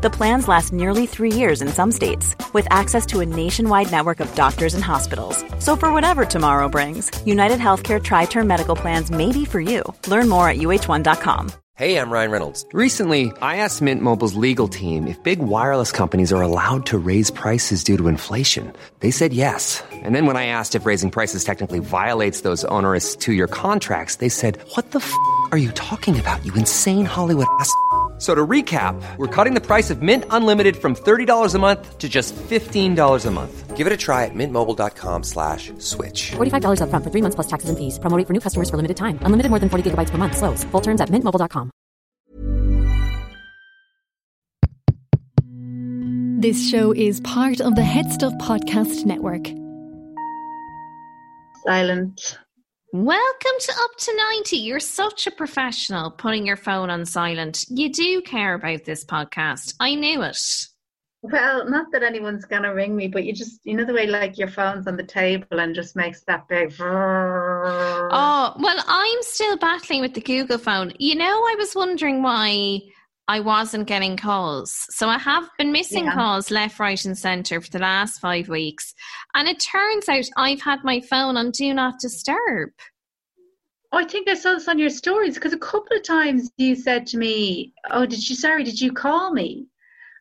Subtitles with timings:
[0.00, 4.20] The plans last nearly three years in some states, with access to a nationwide network
[4.20, 5.44] of doctors and hospitals.
[5.58, 9.82] So, for whatever tomorrow brings, United Healthcare Tri Term Medical Plans may be for you.
[10.06, 11.50] Learn more at uh1.com.
[11.74, 12.64] Hey, I'm Ryan Reynolds.
[12.72, 17.30] Recently, I asked Mint Mobile's legal team if big wireless companies are allowed to raise
[17.30, 18.72] prices due to inflation.
[19.00, 19.82] They said yes.
[19.92, 24.16] And then when I asked if raising prices technically violates those onerous two year contracts,
[24.16, 25.12] they said, What the f
[25.50, 27.72] are you talking about, you insane Hollywood ass?
[28.18, 32.08] So to recap, we're cutting the price of Mint Unlimited from $30 a month to
[32.08, 33.76] just $15 a month.
[33.76, 36.32] Give it a try at mintmobile.com slash switch.
[36.32, 38.00] $45 up front for three months plus taxes and fees.
[38.00, 39.20] Promoting for new customers for limited time.
[39.22, 40.36] Unlimited more than 40 gigabytes per month.
[40.36, 40.64] Slows.
[40.64, 41.70] Full terms at mintmobile.com.
[46.40, 49.46] This show is part of the Head Stuff Podcast Network.
[51.66, 52.38] Silent.
[52.90, 54.56] Welcome to Up to 90.
[54.56, 57.66] You're such a professional putting your phone on silent.
[57.68, 59.74] You do care about this podcast.
[59.78, 60.40] I knew it.
[61.20, 64.06] Well, not that anyone's going to ring me, but you just, you know, the way
[64.06, 66.72] like your phone's on the table and just makes that big.
[66.80, 70.94] Oh, well, I'm still battling with the Google phone.
[70.98, 72.80] You know, I was wondering why
[73.28, 74.86] I wasn't getting calls.
[74.88, 76.14] So I have been missing yeah.
[76.14, 78.94] calls left, right, and centre for the last five weeks.
[79.34, 82.70] And it turns out I've had my phone on Do Not Disturb.
[83.92, 86.74] Oh, I think I saw this on your stories because a couple of times you
[86.74, 89.66] said to me, Oh, did you, sorry, did you call me?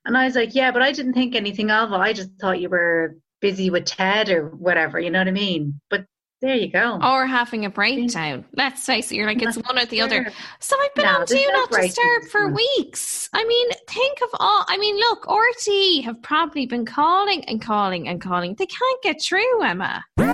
[0.06, 1.96] And I was like, Yeah, but I didn't think anything of it.
[1.96, 5.80] I just thought you were busy with Ted or whatever, you know what I mean?
[5.90, 6.06] But
[6.42, 7.00] there you go.
[7.02, 8.46] Or having a breakdown.
[8.56, 10.32] Let's face it, you're like, it's one or the other.
[10.60, 13.30] So I've been no, on Do no Not Disturb for weeks.
[13.34, 18.08] I mean, think of all, I mean, look, RTÉ have probably been calling and calling
[18.08, 18.54] and calling.
[18.56, 20.06] They can't get through, Emma.
[20.20, 20.28] Up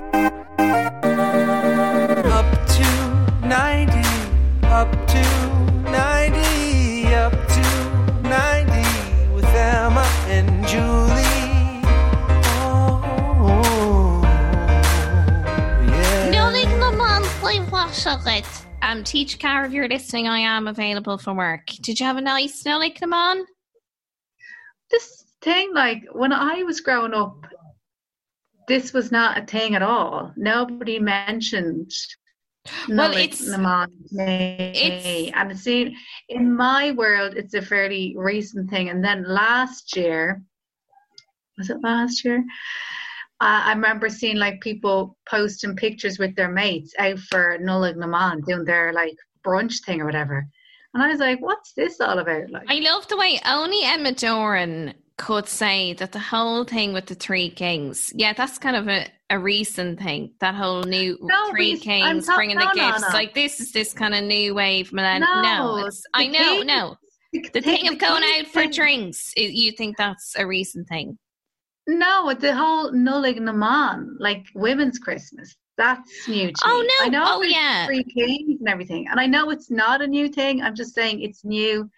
[2.68, 4.00] to 90,
[4.68, 5.43] up to
[17.94, 18.66] Charlotte.
[18.81, 21.68] Um, teach Car if you're listening, I am available for work.
[21.81, 23.46] Did you have a nice snow like them on?
[24.90, 27.46] This thing, like when I was growing up,
[28.68, 30.34] this was not a thing at all.
[30.36, 31.92] Nobody mentioned
[32.88, 33.42] well, it's,
[34.12, 35.96] it's and see
[36.30, 38.90] in my world, it's a fairly recent thing.
[38.90, 40.42] And then last year,
[41.58, 42.44] was it last year?
[43.44, 48.46] I remember seeing like people posting pictures with their mates out for Nollaig na mBan
[48.46, 50.48] doing their like brunch thing or whatever.
[50.94, 52.50] And I was like, what's this all about?
[52.52, 57.08] Like, I love the way only Emma Doran could say that the whole thing with
[57.08, 60.34] the three kings, yeah, that's kind of a, a recent thing.
[60.40, 63.02] That whole new no, three kings bringing no, the gifts.
[63.02, 65.42] No, like this is this kind of new wave millennium.
[65.42, 66.96] No, I know, no.
[67.34, 71.18] The, the thing of going out for drinks, you think that's a recent thing?
[71.88, 75.56] No, the whole Nollaig na mBan, like women's Christmas.
[75.78, 76.90] That's new to oh, me.
[76.90, 77.06] Oh no.
[77.06, 77.86] I know oh, yeah.
[77.88, 79.08] Three Kings and everything.
[79.10, 80.62] And I know it's not a new thing.
[80.62, 81.90] I'm just saying it's new.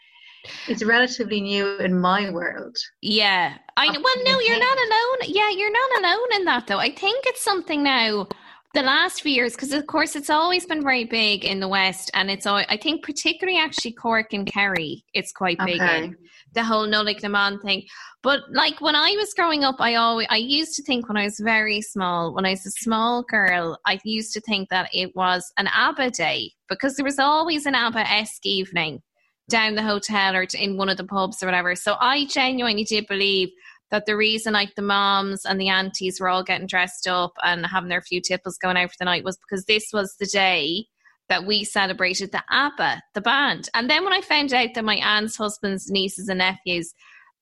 [0.68, 2.78] It's relatively new in my world.
[3.02, 3.58] Yeah.
[3.78, 4.02] I know.
[4.02, 5.30] Well, no, you're not alone.
[5.34, 6.78] Yeah, you're not alone in that, though.
[6.78, 8.28] I think it's something now
[8.76, 12.12] the last few years because of course it's always been very big in the west
[12.14, 16.04] and it's all i think particularly actually cork and kerry it's quite big okay.
[16.04, 16.18] in
[16.56, 17.86] the whole Nollaig na mBan thing
[18.26, 21.26] but like when I was growing up, I always I used to think when I
[21.26, 25.16] was very small, when I was a small girl, I used to think that it
[25.16, 29.04] was an ABBA day because there was always an ABBA esque evening
[29.48, 31.76] down the hotel or in one of the pubs or whatever.
[31.76, 33.50] So I genuinely did believe
[33.92, 37.64] that the reason like the moms and the aunties were all getting dressed up and
[37.64, 40.88] having their few tipples going out for the night was because this was the day
[41.30, 43.70] that we celebrated the ABBA, the band.
[43.74, 46.94] And then when I found out that my aunt's husband's nieces and nephews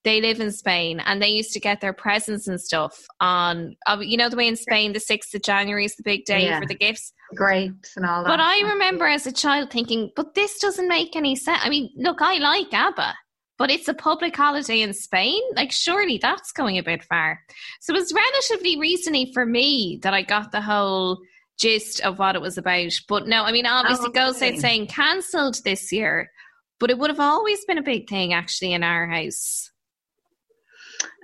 [0.03, 4.17] they live in Spain and they used to get their presents and stuff on, you
[4.17, 6.59] know, the way in Spain, the 6th of January is the big day yeah.
[6.59, 7.13] for the gifts.
[7.35, 8.29] Grapes and all that.
[8.29, 11.61] But I remember as a child thinking, but this doesn't make any sense.
[11.63, 13.13] I mean, look, I like ABBA,
[13.57, 15.41] but it's a public holiday in Spain.
[15.55, 17.39] Like, surely that's going a bit far.
[17.79, 21.19] So it was relatively recently for me that I got the whole
[21.59, 22.93] gist of what it was about.
[23.07, 24.19] But no, I mean, oh, obviously, oh, okay.
[24.19, 26.31] goes out saying cancelled this year,
[26.79, 29.71] but it would have always been a big thing actually in our house.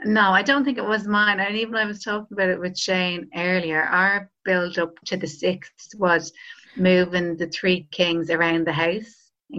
[0.06, 1.40] No, I don't think it was mine.
[1.40, 3.82] And even I was talking about it with Shane earlier.
[3.82, 6.32] Our build up to the sixth was
[6.76, 9.16] moving the three kings around the house.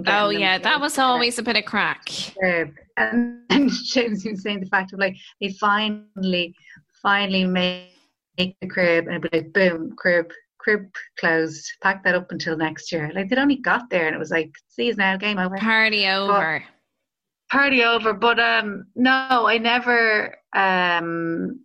[0.06, 2.08] Oh yeah, that was always a bit of crack.
[2.43, 2.75] And,
[3.50, 6.55] and James was saying the fact of like they finally,
[7.02, 7.90] finally make,
[8.38, 10.32] make the crib and it'd be like boom, crib,
[10.62, 10.87] crib
[11.19, 11.67] closed.
[11.83, 13.11] Pack that up until next year.
[13.15, 15.57] Like they'd only got there and it was like, see now, game over.
[15.57, 16.65] Party over.
[17.51, 21.59] party over but um no i never um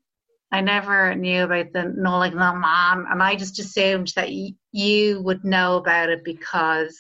[0.52, 4.50] i never knew about the no like no mom and i just assumed that y-
[4.72, 6.98] you would know about it because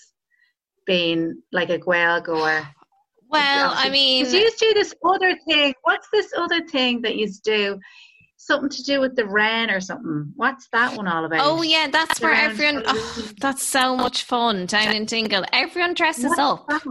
[0.85, 2.67] being like a whale goer
[3.27, 7.01] Well, I mean, Because you used to do this other thing what's this other thing
[7.01, 7.79] that you do
[8.45, 11.87] something to do with the wren or something what's that one all about oh yeah,
[11.91, 12.83] that's where everyone.
[12.85, 15.43] Oh, that's so much fun down in Dingle.
[15.53, 16.67] Everyone dresses What's up.
[16.67, 16.83] that?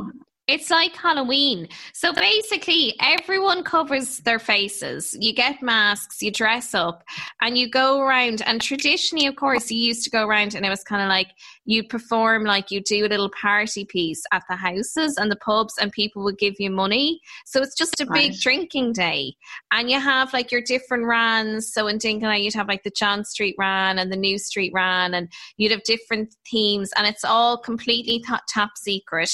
[0.47, 1.69] It's like Halloween.
[1.95, 5.17] So basically, everyone covers their faces.
[5.19, 7.03] You get masks, you dress up,
[7.41, 8.43] and you go around.
[8.45, 11.29] And traditionally, of course, you used to go around and it was kind of like
[11.65, 15.77] you perform, like you do a little party piece at the houses and the pubs,
[15.81, 17.21] and people would give you money.
[17.47, 18.41] So it's just a big Right.
[18.41, 19.37] drinking day.
[19.71, 21.73] And you have like your different wrens.
[21.73, 25.15] So in Dingle, you'd have like the John Street wren and the New Street wren,
[25.15, 29.31] and you'd have different themes, and it's all completely top secret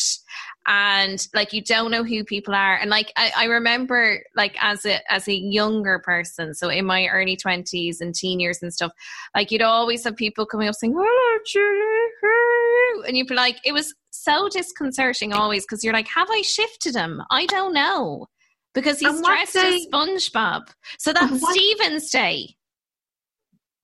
[0.71, 2.77] and like you don't know who people are.
[2.77, 7.09] And like I, I remember like as a as a younger person so in my
[7.09, 8.93] early 20s and teen years and stuff
[9.35, 13.73] like you'd always have people coming up saying hello Julie and you'd be like it
[13.73, 17.21] was so disconcerting always because you're like have I shifted him?
[17.31, 18.29] I don't know.
[18.73, 20.69] Because he's dressed as SpongeBob.
[21.01, 22.55] So that's What- Stephen's Day.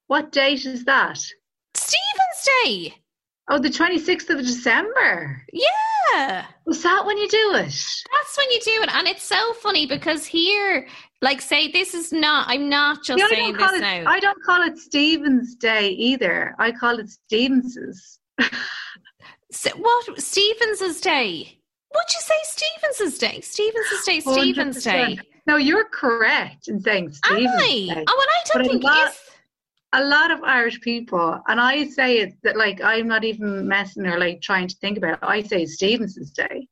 [0.07, 1.19] What date is that?
[1.75, 2.95] Stephen's Day
[3.49, 7.75] oh the 26th of december yeah was that when you do it
[8.27, 10.87] That's when you do it, and it's so funny because here,
[11.23, 12.47] like, say this is not.
[12.49, 14.05] I'm not just saying this it, now.
[14.07, 16.55] I don't call it Stephen's Day either.
[16.59, 18.19] I call it Stevens's.
[19.53, 21.59] S- what Stevens's Day?
[21.91, 22.35] What'd you say?
[22.43, 23.41] Stevens's Day.
[23.41, 24.21] Stevens's Day.
[24.21, 25.17] Stevens Day.
[25.17, 25.21] 100%.
[25.47, 27.59] No, you're correct in saying Am Stephen's I?
[27.59, 27.87] Day.
[27.91, 29.26] Oh, and I don't a think it's.
[29.93, 34.07] A lot of Irish people, and I say it that like I'm not even messing
[34.07, 35.19] or like trying to think about it.
[35.23, 36.69] I say Stevenson's Day.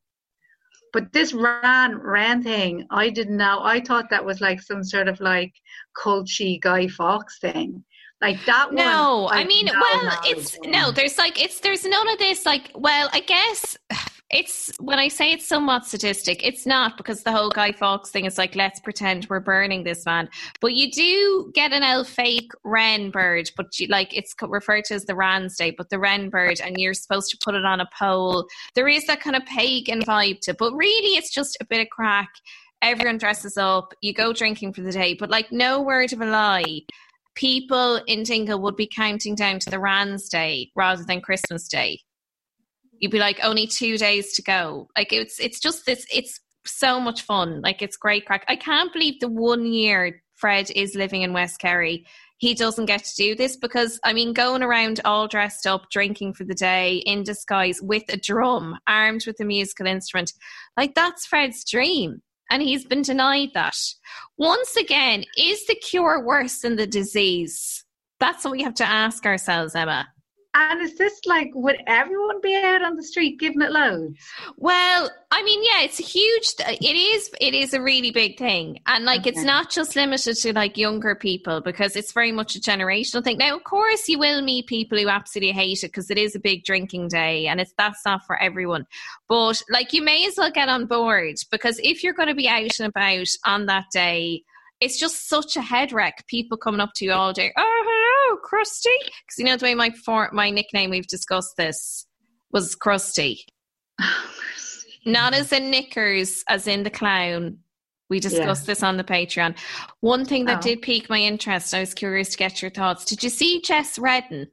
[0.93, 3.59] But this wren wren thing, I didn't know.
[3.63, 5.53] I thought that was like some sort of like
[5.97, 7.83] culty Guy Fawkes thing.
[8.21, 8.75] Like that one.
[8.75, 10.91] No, I I've mean, well, it's no.
[10.91, 12.45] There's like it's there's none of this.
[12.45, 13.77] Like, well, I guess
[14.31, 18.25] it's when I say it's somewhat sadistic, it's not because the whole Guy Fawkes thing
[18.25, 20.29] is like let's pretend we're burning this man.
[20.61, 24.95] But you do get an elf fake wren bird, but you, like it's referred to
[24.95, 27.81] as the Wren's Day, but the wren bird, and you're supposed to put it on
[27.81, 28.47] a pole.
[28.73, 31.81] There is that kind of pagan vibe to, it, but really it's just a bit
[31.81, 32.29] of crack.
[32.81, 36.25] Everyone dresses up, you go drinking for the day, but like no word of a
[36.25, 36.81] lie
[37.35, 41.99] people in Dingle would be counting down to the Wren's Day rather than Christmas Day.
[42.99, 44.89] You'd be like, only two days to go.
[44.97, 46.05] Like it's it's just this.
[46.13, 47.61] It's so much fun.
[47.61, 48.45] Like it's great crack.
[48.47, 52.05] I can't believe the one year Fred is living in West Kerry.
[52.37, 56.33] He doesn't get to do this because I mean, going around all dressed up, drinking
[56.33, 60.33] for the day in disguise with a drum, armed with a musical instrument,
[60.75, 63.77] like that's Fred's dream and he's been denied that.
[64.37, 67.83] Once again, is the cure worse than the disease?
[68.19, 70.07] That's what we have to ask ourselves, Emma.
[70.57, 74.17] And is this like would everyone be out on the street giving it loads?
[74.55, 76.47] Well, I mean, yeah, it's a huge.
[76.59, 77.29] It is.
[77.41, 81.13] It is a really big thing, and like, it's not just limited to like younger
[81.13, 83.37] people because it's very much a generational thing.
[83.37, 86.39] Now, of course, you will meet people who absolutely hate it because it is a
[86.39, 88.87] big drinking day, and it's that's not for everyone.
[89.27, 92.47] But like, you may as well get on board because if you're going to be
[92.47, 94.43] out and about on that day.
[94.81, 96.25] It's just such a head wreck.
[96.27, 97.53] People coming up to you all day.
[97.55, 97.83] Oh,
[98.35, 98.97] hello, Krusty.
[99.05, 102.05] Because you know the way my for, my nickname we've discussed this
[102.51, 103.39] was Krusty.
[105.05, 107.59] Not as in knickers, as in the clown.
[108.09, 109.57] We discussed this on the Patreon.
[110.01, 110.61] One thing that Oh.
[110.61, 113.05] did pique my interest, I was curious to get your thoughts.
[113.05, 114.47] Did you see Jess Redden?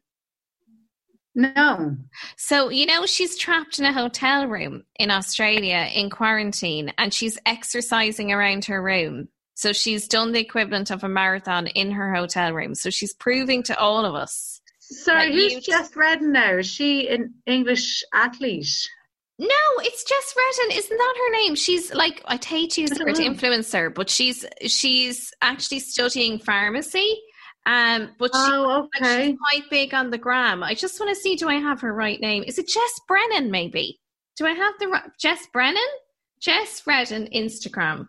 [1.34, 1.96] No.
[2.36, 7.38] So, you know, she's trapped in a hotel room in Australia in quarantine and she's
[7.46, 9.28] exercising around her room.
[9.62, 12.74] So, she's done the equivalent of a marathon in her hotel room.
[12.74, 14.60] So, she's proving to all of us.
[14.80, 16.58] Sorry, who's you- Jess Redden now?
[16.58, 18.66] Is she an English athlete?
[19.38, 19.46] No,
[19.78, 20.76] it's Jess Redden.
[20.78, 21.54] Isn't that her name?
[21.54, 27.16] She's like I hate to use the word influencer, but she's she's actually studying pharmacy.
[27.64, 29.28] Um, but she, Oh, okay.
[29.30, 30.62] she's quite big on the gram.
[30.62, 32.42] I just want to see, do I have her right name?
[32.44, 33.50] Is it Jess Brennan?
[33.50, 34.00] Maybe.
[34.36, 35.80] Do I have the right Jess Brennan?
[36.40, 38.08] Jess Redden Instagram.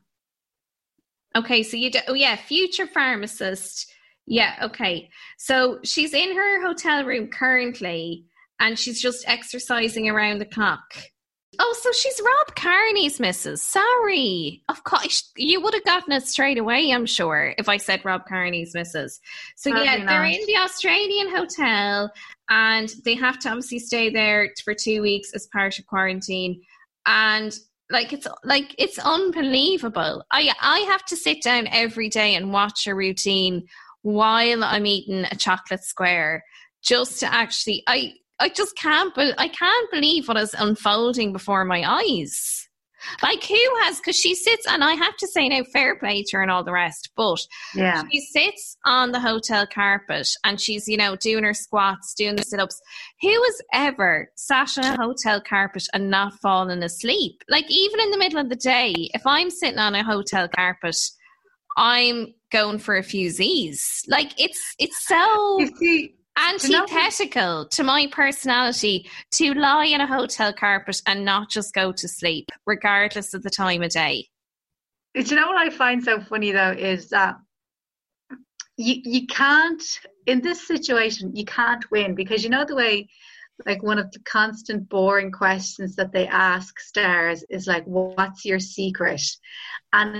[1.35, 1.99] Okay, so you do.
[2.07, 3.91] Oh yeah, future pharmacist.
[4.25, 5.09] Yeah, okay.
[5.37, 8.25] So she's in her hotel room currently,
[8.59, 10.93] and she's just exercising around the clock.
[11.59, 13.61] Oh, so she's Rob Kearney's missus.
[13.61, 14.63] Sorry.
[14.69, 18.25] Of course, you would have gotten it straight away, I'm sure, if I said Rob
[18.27, 19.19] Kearney's missus.
[19.55, 22.11] So, Probably yeah, they're in the Australian hotel
[22.49, 26.61] and they have to obviously stay there for two weeks as part of quarantine.
[27.05, 27.55] And
[27.89, 30.23] like it's like it's unbelievable.
[30.31, 33.63] I I have to sit down every day and watch a routine
[34.01, 36.43] while I'm eating a chocolate square
[36.81, 41.65] just to actually I I just can't but I can't believe what is unfolding before
[41.65, 42.67] my eyes.
[43.21, 46.37] Like who has because she sits and I have to say now fair play to
[46.37, 47.39] her and all the rest, but
[47.75, 48.03] Yeah.
[48.11, 52.43] she sits on the hotel carpet and she's, you know, doing her squats, doing the
[52.43, 52.79] sit ups.
[53.21, 57.43] Who has ever sat on a hotel carpet and not fallen asleep?
[57.49, 60.95] Like, even in the middle of the day, if I'm sitting on a hotel carpet,
[61.77, 64.03] I'm going for a few Z's.
[64.07, 70.53] Like, it's it's so You see, antithetical to my personality to lie in a hotel
[70.53, 74.27] carpet and not just go to sleep, regardless of the time of day.
[75.13, 77.35] Do you know what I find so funny though is that
[78.77, 79.83] you you can't
[80.25, 83.07] in this situation you can't win because you know the way
[83.67, 88.59] like one of the constant boring questions that they ask stars is like what's your
[88.59, 89.21] secret
[89.93, 90.17] and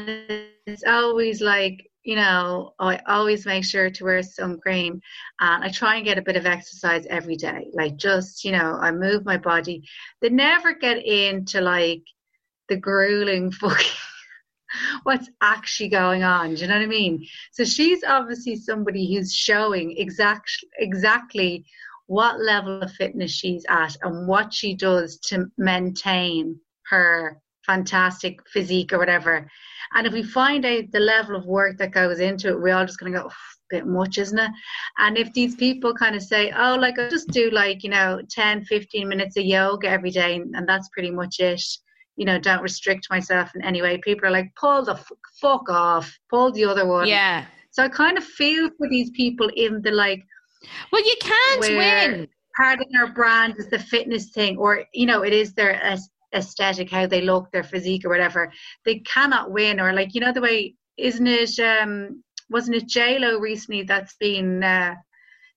[0.67, 5.01] it's always like you know oh, i always make sure to wear sun cream
[5.39, 8.77] and i try and get a bit of exercise every day like just you know
[8.81, 9.83] i move my body
[10.21, 12.03] they never get into like
[12.69, 13.91] the grueling fucking
[15.03, 16.55] what's actually going on.
[16.55, 17.27] Do you know what I mean?
[17.51, 21.65] So she's obviously somebody who's showing exact, exactly
[22.07, 28.93] what level of fitness she's at and what she does to maintain her fantastic physique
[28.93, 29.49] or whatever.
[29.95, 32.85] And if we find out the level of work that goes into it, we're all
[32.85, 34.51] just going to go, oh, "Oof, bit much, isn't it?
[34.99, 38.21] And if these people kind of say, oh, like I just do like, you know,
[38.29, 41.61] 10, 15 minutes of yoga every day and that's pretty much it
[42.15, 43.97] you know, don't restrict myself in any way.
[43.97, 47.07] People are like, pull the f- fuck off, pull the other one.
[47.07, 47.45] Yeah.
[47.71, 50.23] So I kind of feel for these people in the like
[50.91, 52.27] Well, you can't win.
[52.55, 56.09] part of their brand is the fitness thing, or you know, it is their aes-
[56.33, 58.51] aesthetic, how they look, their physique, or whatever.
[58.85, 61.59] They cannot win, or like you know the way, isn't it?
[61.59, 64.95] Um, wasn't it J Lo recently that's been uh,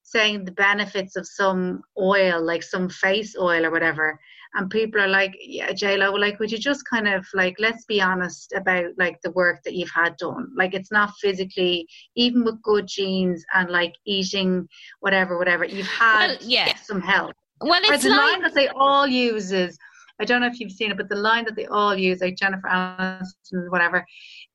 [0.02, 4.18] saying the benefits of some oil, like some face oil or whatever?
[4.56, 7.85] and people are like, yeah, J Lo, like, would you just kind of like, let's
[7.85, 10.50] be honest about like the work that you've had done.
[10.56, 14.66] Like, it's not physically, even with good genes and like eating
[15.00, 16.75] whatever, whatever, you've had Well, yeah.
[16.76, 17.35] some help.
[17.61, 19.78] Well, it's the like line that they all use is,
[20.21, 22.37] I don't know if you've seen it, but the line that they all use, like
[22.37, 24.05] Jennifer Aniston, whatever,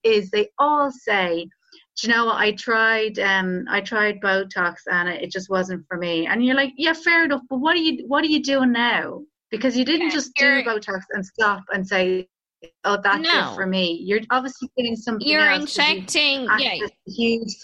[0.03, 1.47] is they all say,
[2.01, 2.37] do you know what?
[2.37, 6.25] I tried, um, I tried Botox and it, it just wasn't for me.
[6.25, 9.21] And you're like, yeah, fair enough, but what are you, what are you doing now?
[9.51, 12.27] Because you didn't Yeah, just do Botox and stop and say,
[12.85, 13.51] oh, that's No.
[13.51, 13.99] it for me.
[14.03, 16.47] You're obviously getting something you're injecting.
[16.57, 16.87] Yeah.
[17.07, 17.55] huge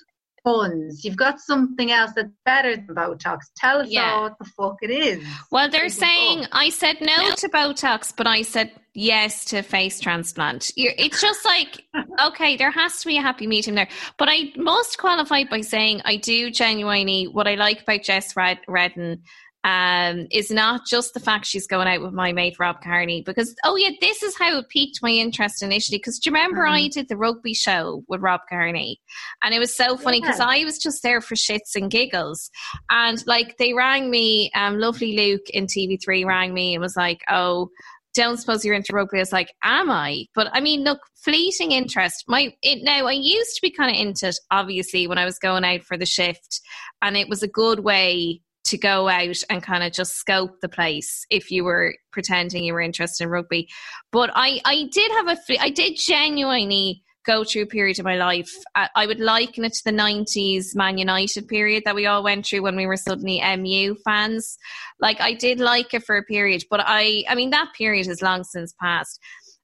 [1.04, 3.40] You've got something else that's better than Botox.
[3.56, 4.12] Tell us Yeah.
[4.14, 5.24] all what the fuck it is.
[5.52, 6.50] Well, they're saying fuck?
[6.54, 10.72] I said no to Botox, but I said yes to face transplant.
[10.76, 11.84] You're, it's just like
[12.28, 13.90] okay, there has to be a happy medium there.
[14.18, 18.60] But I must qualify by saying I do genuinely what I like about Jess Red-
[18.68, 19.24] Redden.
[19.68, 23.54] Um, is not just the fact she's going out with my mate Rob Kearney because
[23.66, 26.72] oh yeah this is how it piqued my interest initially because do you remember Mhm.
[26.72, 29.02] I did the rugby show with Rob Kearney
[29.44, 30.46] and it was so funny because Yeah.
[30.48, 32.50] I was just there for shits and giggles
[32.90, 37.20] and like they rang me, um, lovely Luke in TV3 rang me and was like,
[37.30, 37.70] Oh,
[38.14, 39.18] don't suppose you're into rugby.
[39.18, 40.28] I was like, Am I?
[40.34, 42.24] But I mean, look, fleeting interest.
[42.30, 45.38] My it now I used to be kind of into it, obviously, when I was
[45.40, 46.62] going out for the shift,
[47.02, 50.70] and it was a good way to go out and kind of just scope the
[50.70, 53.68] place if you were pretending you were interested in rugby.
[54.12, 58.16] But I, I did have a, I did genuinely go through a period of my
[58.16, 58.50] life.
[58.74, 62.46] I, I would liken it to the 90s Man United period that we all went
[62.46, 64.58] through when we were suddenly MU fans.
[65.00, 68.22] Like I did like it for a period, but I, I mean, that period has
[68.22, 69.20] long since passed.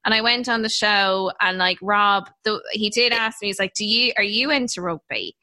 [0.06, 3.60] And I went on the show and like Rob, the, he did ask me, he's
[3.60, 5.36] like, do you, are you into rugby?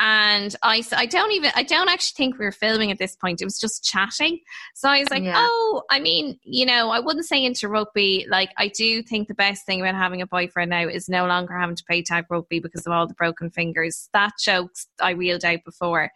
[0.00, 3.40] And I I don't even, I don't actually think we were filming at this point.
[3.40, 4.40] It was just chatting.
[4.74, 5.34] So I was like, Yeah.
[5.36, 8.26] oh, I mean, you know, I wouldn't say into rugby.
[8.28, 11.56] Like, I do think the best thing about having a boyfriend now is no longer
[11.56, 14.08] having to play tag rugby because of all the broken fingers.
[14.12, 16.10] That jokes I reeled out before.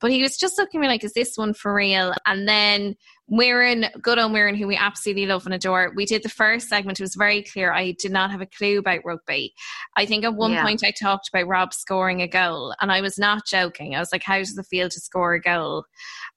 [0.00, 2.14] But he was just looking at me like, is this one for real?
[2.26, 2.94] And then
[3.28, 5.92] Mirren, good old Mirren, who we absolutely love and adore.
[5.96, 7.00] We did the first segment.
[7.00, 7.72] It was very clear.
[7.72, 9.54] I did not have a clue about rugby.
[9.96, 10.62] I think at one Yeah.
[10.62, 13.94] point I talked about Rob scoring a goal, and I was not joking.
[13.94, 15.84] I was like, "How does it feel to score a goal?"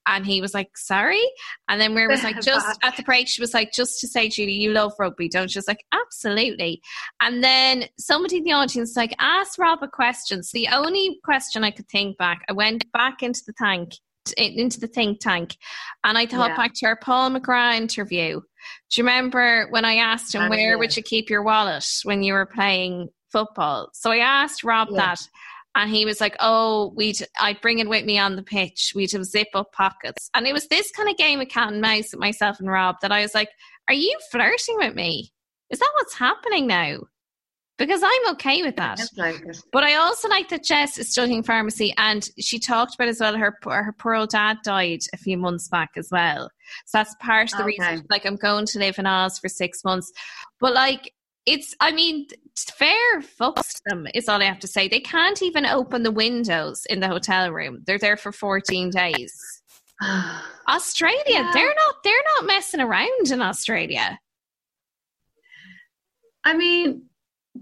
[0.05, 1.23] And he was like, "Sorry."
[1.67, 4.29] And then Mirren was like, "Just at the break, she was like, just to say,
[4.29, 6.81] Julie, you love rugby, don't you?" She was like, "Absolutely."
[7.19, 10.41] And then somebody in the audience like asked Rob a question.
[10.41, 13.91] So the only question I could think back, I went back into the tank,
[14.33, 15.55] into the think tank,
[16.03, 16.57] and I thought Yeah.
[16.57, 18.39] back to our Paul McGrath interview.
[18.39, 22.33] Do you remember when I asked him where would you keep your wallet when you
[22.33, 23.89] were playing football?
[23.93, 24.97] So I asked Rob Yeah.
[25.15, 25.19] that.
[25.75, 28.93] And he was like, "Oh, we'd I'd bring it with me on the pitch.
[28.95, 31.81] We'd have zip up pockets." And it was this kind of game of cat and
[31.81, 33.49] mouse with myself and Rob that I was like,
[33.87, 35.31] "Are you flirting with me?
[35.69, 37.01] Is that what's happening now?"
[37.77, 38.99] Because I'm okay with that.
[39.17, 39.43] Like.
[39.71, 43.37] But I also like that Jess is studying pharmacy, and she talked about as well
[43.37, 46.49] her her poor old dad died a few months back as well.
[46.87, 47.77] So that's part of the Okay.
[47.77, 48.05] reason.
[48.09, 50.11] Like I'm going to live in Oz for six months,
[50.59, 51.13] but like
[51.45, 52.25] it's I mean
[52.57, 54.87] fair fucks to them is all I have to say.
[54.87, 57.83] They can't even open the windows in the hotel room.
[57.85, 59.61] They're there for 14 days.
[60.67, 61.51] Australia, Yeah.
[61.53, 64.19] they're not they're not messing around in Australia.
[66.43, 67.03] I mean,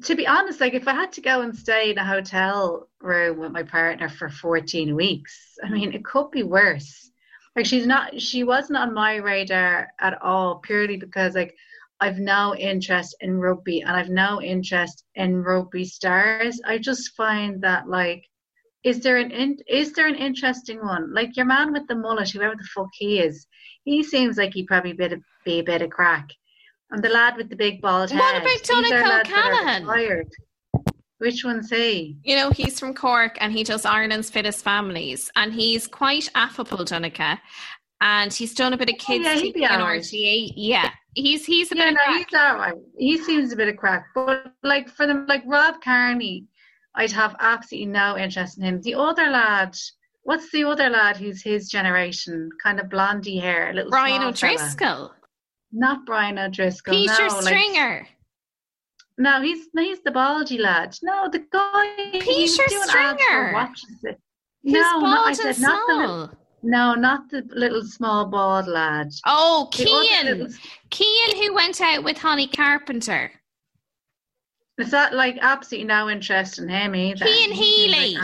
[0.03, 3.37] to be honest, like if I had to go and stay in a hotel room
[3.37, 7.11] with my partner for 14 weeks, I mean, it could be worse.
[7.55, 11.55] Like she's not, she wasn't on my radar at all, purely because like
[11.99, 16.59] I've no interest in rugby and I've no interest in rugby stars.
[16.65, 18.25] I just find that like,
[18.83, 21.13] is there an in, is there an interesting one?
[21.13, 23.47] Like your man with the mullet, whoever the fuck he is,
[23.83, 26.29] he seems like he'd probably be a bit of crack.
[26.95, 28.19] And the lad with the big bald head.
[28.19, 30.29] What about these Donncha are lads that O'Callaghan?
[31.17, 32.15] Which one's he?
[32.23, 36.85] You know, he's from Cork and he does Ireland's fittest families, and he's quite affable,
[36.85, 37.41] Donica.
[37.99, 40.01] And he's done a bit of oh, kids Oh, yeah, he'd be TV on alright.
[40.01, 40.53] RTE.
[40.55, 42.73] Yeah, he's he's a Yeah, bit no, he's all right.
[42.97, 46.45] He seems a bit of crack, but like for them, like Rob Kearney,
[46.95, 48.81] I'd have absolutely no interest in him.
[48.81, 49.75] The other lad,
[50.23, 55.11] what's the other lad who's his generation, kind of blondie hair, little Brian small fella?
[55.77, 56.93] Not Brian O'Driscoll.
[56.95, 58.07] Peter no, like- Stringer,
[59.17, 60.95] no, he's he's the baldy lad.
[61.03, 62.19] No, the guy.
[62.19, 63.53] Peter doing ads for Stringer.
[63.53, 64.19] Watches it.
[64.63, 65.97] he's No, no, I said not the small.
[65.99, 66.31] little,
[66.63, 69.11] no, not the little small bald lad.
[69.25, 70.53] Oh, The Cian,
[70.93, 73.31] Cian, who went out with Honey Carpenter.
[74.77, 77.25] Is that like absolutely no interest in him either?
[77.25, 78.17] Cian like Healy.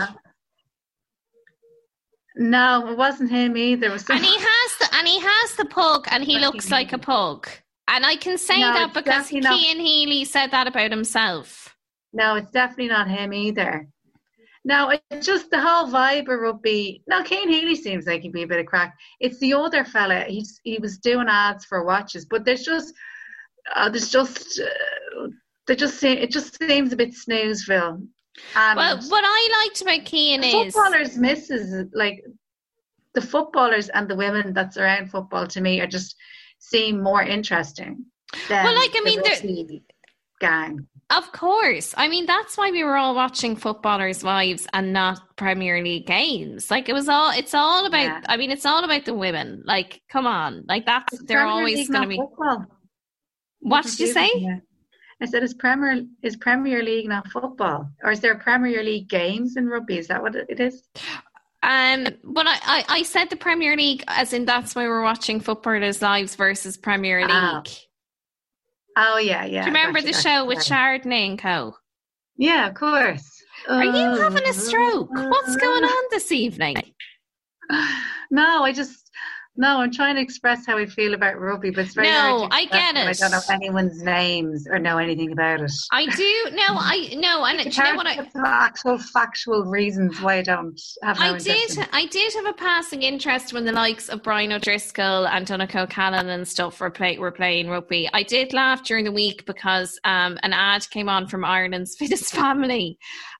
[2.36, 3.86] no, it wasn't him either.
[3.86, 4.44] It was and he the
[4.92, 7.48] and he has the pug, and he looks like a pug.
[7.88, 11.76] And I can say No, that because not- Healy said that about himself.
[12.12, 13.88] no, it's definitely not him either.
[14.64, 17.02] No, it's just the whole vibe of rugby.
[17.08, 18.94] No, Cian Healy seems like he'd be a bit of crack.
[19.18, 20.20] It's the other fella.
[20.28, 22.94] He's he was doing ads for watches, but there's just
[23.74, 25.28] uh, there's just uh,
[25.66, 28.06] they just seem it just seems a bit snoozeville.
[28.56, 32.24] And Well, what I liked about Kean the is footballers misses like
[33.14, 36.16] the footballers and the women that surround football to me are just
[36.58, 38.04] seem more interesting.
[38.48, 39.82] Than Well, like, I mean, rugby
[40.40, 40.86] gang.
[41.10, 41.94] Of course.
[41.96, 46.70] I mean, that's why we were all watching Footballers' Wives and not Premier League games.
[46.70, 48.20] Like, it was all, it's all about, Yeah.
[48.28, 49.62] I mean, it's all about the women.
[49.66, 50.64] Like, come on.
[50.66, 52.16] Like, that's, It's they're Premier always going to be.
[52.16, 52.66] football.
[53.60, 54.30] What did you say?
[54.36, 54.58] Yeah.
[55.20, 59.56] I said, is Premier is Premier League not football, or is there Premier League games
[59.56, 59.98] in rugby?
[59.98, 60.82] Is that what it is?
[61.62, 65.40] Um, but I, I, I said the Premier League, as in that's why we're watching
[65.40, 67.30] Footballers' Lives versus Premier League.
[67.30, 67.62] Ah,
[68.96, 69.62] Oh yeah, yeah.
[69.64, 70.98] Do you remember gotcha, the gotcha, show with sorry.
[71.00, 71.74] Chardonnay and Co?
[72.36, 73.26] Yeah, of course.
[73.68, 75.08] Are you having a stroke?
[75.10, 76.76] What's going on this evening?
[78.30, 79.01] No, I just
[79.56, 79.78] no.
[79.78, 82.96] I'm trying to express how I feel about rugby, but it's very No, I get
[82.96, 83.06] it.
[83.06, 85.72] I don't know anyone's names or know anything about it.
[85.90, 90.20] I do no, I no, and do It's you know what I actual factual reasons
[90.20, 91.78] why I don't have no I did.
[91.92, 96.28] I did have a passing interest when the likes of Brian O'Driscoll and Donncha Callan
[96.28, 98.08] and stuff were play were playing rugby.
[98.12, 102.34] I did laugh during the week because um, an ad came on from Ireland's fittest
[102.34, 102.98] family.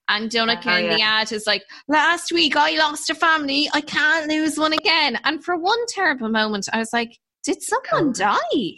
[0.09, 1.21] And Donncha Oh, in the yeah.
[1.23, 5.19] ad is like, last week I lost a family, I can't lose one again.
[5.25, 8.19] And for one terrible moment, I was like, did someone COVID.
[8.19, 8.73] die?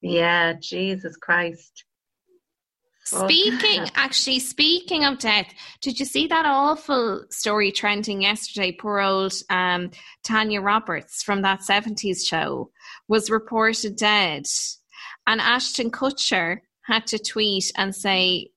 [0.00, 1.84] Yeah, Jesus Christ.
[3.06, 3.30] Fuck.
[3.30, 5.46] Speaking, actually, speaking of death,
[5.80, 8.70] did you see that awful story trending yesterday?
[8.72, 9.90] Poor old um,
[10.24, 12.70] Tanya Roberts from that 70s show
[13.08, 14.44] was reported dead.
[15.26, 18.50] And Ashton Kutcher had to tweet and say,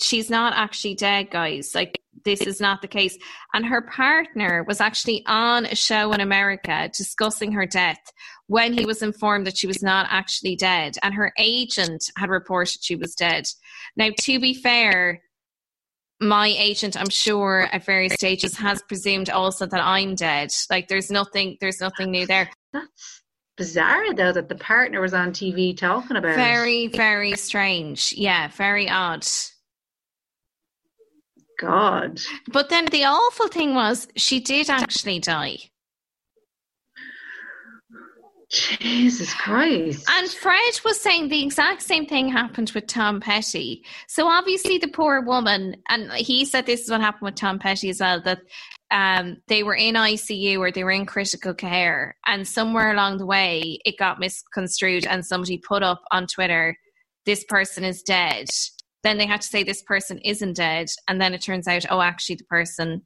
[0.00, 1.74] She's not actually dead, guys.
[1.74, 3.16] Like, this is not the case.
[3.54, 8.00] And her partner was actually on a show in America discussing her death
[8.46, 12.82] when he was informed that she was not actually dead, and her agent had reported
[12.82, 13.44] she was dead.
[13.96, 15.22] Now, to be fair,
[16.20, 20.50] my agent, I'm sure, at various stages has presumed also that I'm dead.
[20.68, 22.50] Like, there's nothing, there's nothing new there.
[22.72, 23.22] That's
[23.56, 26.36] bizarre, though, that the partner was on TV talking about it.
[26.36, 28.12] Very, very strange.
[28.16, 29.26] Yeah, very odd.
[31.60, 32.20] God.
[32.48, 35.58] But then the awful thing was she did actually die.
[38.50, 40.08] Jesus Christ.
[40.10, 43.84] And Fred was saying the exact same thing happened with Tom Petty.
[44.08, 47.90] So obviously the poor woman, and he said this is what happened with Tom Petty
[47.90, 48.40] as well, that
[48.90, 53.26] um, they were in ICU or they were in critical care, and somewhere along the
[53.26, 56.76] way it got misconstrued, and somebody put up on Twitter,
[57.24, 58.48] "This person is dead."
[59.02, 62.00] Then they had to say this person isn't dead, and then it turns out, oh,
[62.00, 63.02] actually the person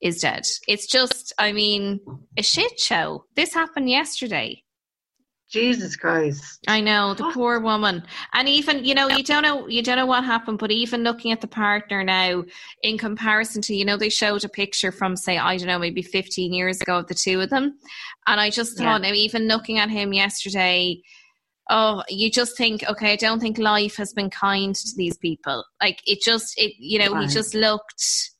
[0.00, 0.46] is dead.
[0.68, 2.00] It's just, I mean,
[2.36, 3.24] a shit show.
[3.34, 4.62] This happened yesterday.
[5.50, 6.62] Jesus Christ.
[6.68, 8.02] I know the poor woman,
[8.34, 11.32] and even you know you don't know you don't know what happened, but even looking
[11.32, 12.44] at the partner now,
[12.82, 16.02] in comparison to you know they showed a picture from say I don't know maybe
[16.02, 17.78] fifteen years ago of the two of them,
[18.26, 19.08] and I just thought Yeah.
[19.08, 21.00] now even looking at him yesterday,
[21.68, 25.64] oh you just think okay I don't think life has been kind to these people.
[25.82, 28.32] Like it just it you know he just looked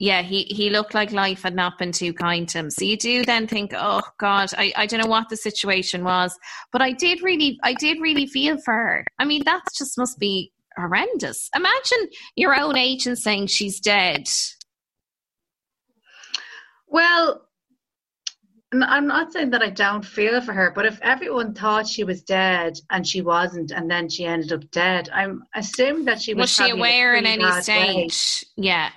[0.00, 2.70] yeah, he, he looked like life had not been too kind to him.
[2.70, 6.36] So you do then think, oh God, I, I don't know what the situation was,
[6.72, 9.06] but I did really I did really feel for her.
[9.18, 11.48] I mean, that just must be horrendous.
[11.54, 14.26] Imagine your own agent saying she's dead.
[16.88, 17.46] Well,
[18.74, 22.04] n- I'm not saying that I don't feel for her, but if everyone thought she
[22.04, 26.34] was dead and she wasn't, and then she ended up dead, I'm assuming that she
[26.34, 26.42] was.
[26.42, 28.08] Was she probably in a aware in any bad way.
[28.08, 28.44] stage?
[28.56, 28.90] Yeah.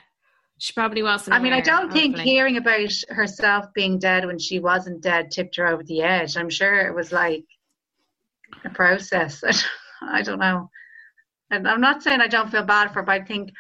[0.60, 1.36] She probably wasn't.
[1.36, 2.34] I mean, I don't think hopefully.
[2.34, 6.36] hearing about herself being dead when she wasn't dead tipped her over the edge.
[6.36, 7.46] I'm sure it was like
[8.66, 9.44] a process.
[10.02, 10.70] I don't know.
[11.52, 13.52] And I'm not saying I don't feel bad for her, but I think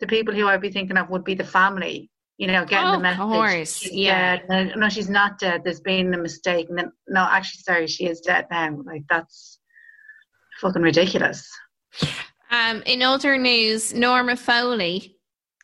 [0.00, 2.10] the people who I'd be thinking of would be the family.
[2.42, 3.18] You know, getting Oh, the of message.
[3.20, 4.38] course, yeah.
[4.48, 4.72] dead.
[4.76, 5.62] No, she's not dead.
[5.62, 6.66] There's been a mistake.
[6.68, 8.78] And then, no, actually, sorry, she is dead now.
[8.84, 9.60] Like that's
[10.60, 11.48] fucking ridiculous.
[12.50, 15.16] Um, in other news, Norma Foley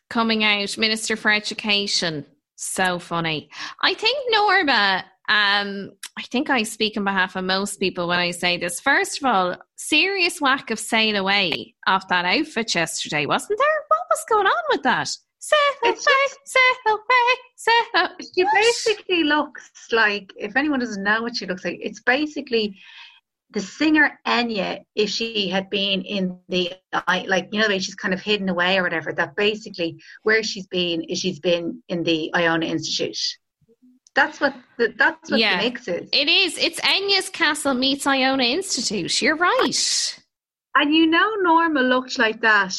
[0.09, 2.25] coming out, Minister for Education.
[2.55, 3.49] So funny.
[3.81, 8.31] I think Norma, um, I think I speak on behalf of most people when I
[8.31, 8.79] say this.
[8.79, 13.83] First of all, serious whack of sail away off that outfit yesterday, wasn't there?
[13.89, 15.09] What was going on with that?
[15.41, 15.95] Sail away,
[16.45, 18.09] sail away, sail away.
[18.35, 22.77] She basically looks like, if anyone doesn't know what she looks like, it's basically
[23.51, 26.73] the singer Enya if she had been in the,
[27.07, 30.43] like, you know, the way she's kind of hidden away or whatever, that basically where
[30.43, 33.17] she's been is she's been in the Iona Institute.
[34.15, 35.57] That's what the, that's what Yeah.
[35.57, 36.09] the mix is.
[36.11, 36.57] It is.
[36.57, 39.21] It's Enya's Castle meets Iona Institute.
[39.21, 40.19] You're right.
[40.75, 42.75] And you know, Norma looked like that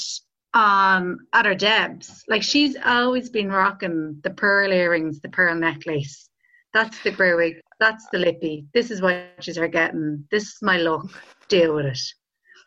[0.54, 2.24] um, at her Debs.
[2.28, 6.28] Like she's always been rocking the pearl earrings, the pearl necklace.
[6.72, 7.60] That's the Berwick.
[7.80, 8.66] That's the lippy.
[8.74, 10.24] This is what she's her getting.
[10.30, 11.06] This is my look.
[11.48, 11.98] Deal with it.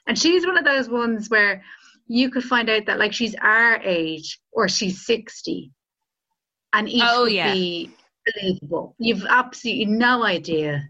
[0.08, 1.64] And she's one of those ones where
[2.08, 5.72] you could find out that like she's our age or she's sixty,
[6.74, 7.54] and each Oh, would yeah.
[7.54, 7.92] be
[8.26, 8.96] believable.
[9.00, 10.84] You've absolutely no idea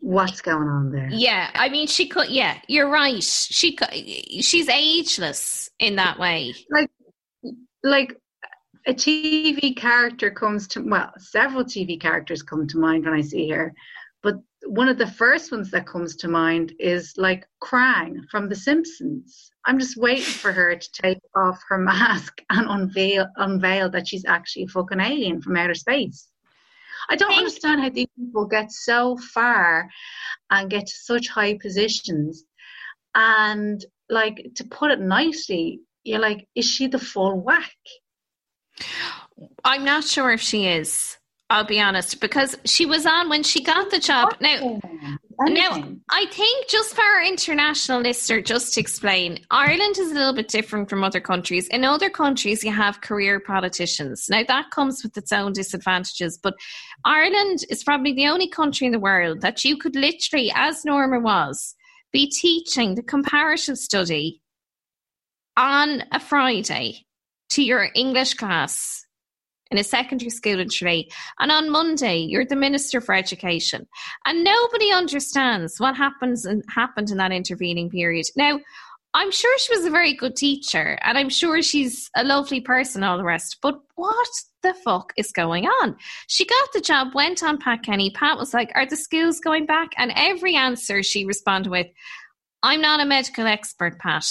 [0.00, 1.08] what's going on there.
[1.10, 2.28] Yeah, I mean, she could.
[2.28, 3.22] Yeah, you're right.
[3.22, 6.54] She could, she's ageless in that way.
[6.70, 6.90] like
[7.82, 8.16] like
[8.86, 13.48] a TV character comes to well, several TV characters come to mind when I see
[13.50, 13.74] her,
[14.22, 18.56] but one of the first ones that comes to mind is like Krang from The
[18.56, 19.50] Simpsons.
[19.64, 24.24] I'm just waiting for her to take off her mask and unveil unveil that she's
[24.24, 26.28] actually a fucking alien from outer space.
[27.08, 29.88] I don't understand how these people get so far
[30.50, 32.44] and get to such high positions.
[33.14, 37.70] And like to put it nicely, you're like, is she the full whack?
[39.64, 41.18] I'm not sure if she is.
[41.48, 44.34] I'll be honest, because she was on when she got the job.
[44.40, 44.80] Now,
[45.40, 50.32] Now, I think just for our international listener, just to explain, Ireland is a little
[50.32, 51.68] bit different from other countries.
[51.68, 54.26] In other countries, you have career politicians.
[54.28, 56.54] Now, that comes with its own disadvantages, but
[57.04, 61.20] Ireland is probably the only country in the world that you could literally, as Norma
[61.20, 61.74] was,
[62.12, 64.40] be teaching the comparative study
[65.56, 67.06] on a Friday
[67.50, 69.05] to your English class
[69.70, 71.10] in a secondary school in Tralee.
[71.40, 73.86] And on Monday, you're the Minister for Education.
[74.24, 78.26] And nobody understands what happens and happened in that intervening period.
[78.36, 78.60] Now,
[79.14, 83.02] I'm sure she was a very good teacher and I'm sure she's a lovely person,
[83.02, 83.56] all the rest.
[83.62, 84.28] But what
[84.62, 85.96] the fuck is going on?
[86.26, 88.10] She got the job, went on Pat Kenny.
[88.10, 89.92] Pat was like, Are the schools going back?
[89.96, 91.86] And every answer she responded with,
[92.62, 94.26] I'm not a medical expert, Pat.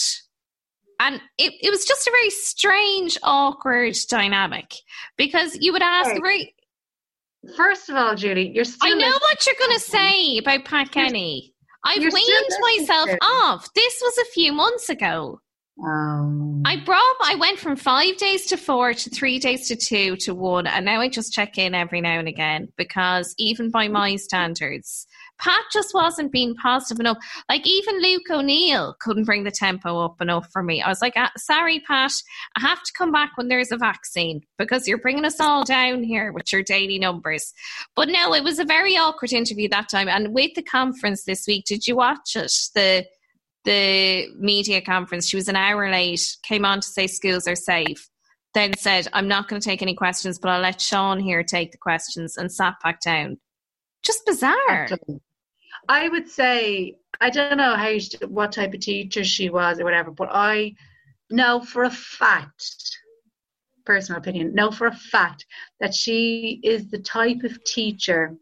[1.00, 4.74] And it, it was just a very strange, awkward dynamic
[5.18, 6.22] because you would ask Right.
[6.22, 6.56] very
[7.56, 8.92] First of all, Julie, you're still.
[8.92, 9.20] I know listening.
[9.22, 11.54] what you're going to say about Pat Kenny.
[11.84, 13.68] I've you're weaned myself off.
[13.76, 15.40] This was a few months ago.
[15.84, 17.16] Um, I brought.
[17.22, 20.86] I went from five days to four to three days to two to one, and
[20.86, 25.06] now I just check in every now and again because even by my standards,
[25.38, 27.18] Pat just wasn't being positive enough.
[27.50, 30.82] Like even Luke O'Neill couldn't bring the tempo up enough for me.
[30.82, 32.14] I was like, "Ah, "Sorry, Pat,
[32.56, 36.04] I have to come back when there's a vaccine because you're bringing us all down
[36.04, 37.54] here with your daily numbers."
[37.98, 40.08] But no, it was a very awkward interview that time.
[40.08, 42.54] And with the conference this week, did you watch it?
[42.74, 43.06] The
[43.66, 45.28] the media conference.
[45.28, 48.08] She was an hour late, came on to say schools are safe,
[48.54, 51.72] then said, I'm not going to take any questions, but I'll let Sean here take
[51.72, 53.38] the questions and sat back down.
[54.04, 54.88] Just bizarre.
[55.88, 57.98] I would say I don't know how
[58.28, 60.76] what type of teacher she was or whatever, but I
[61.30, 62.98] know for a fact,
[63.86, 65.46] personal opinion, know for a fact
[65.80, 68.36] that she is the type of teacher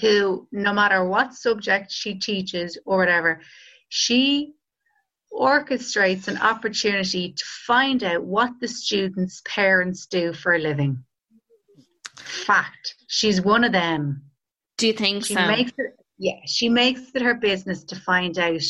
[0.00, 3.40] who, no matter what subject she teaches or whatever,
[3.88, 4.54] she
[5.32, 11.04] orchestrates an opportunity to find out what the students' parents do for a living.
[12.16, 12.94] Fact.
[13.08, 14.22] She's one of them.
[14.78, 15.46] Do you think She so?
[15.46, 18.60] makes it yeah, she makes it her business to find out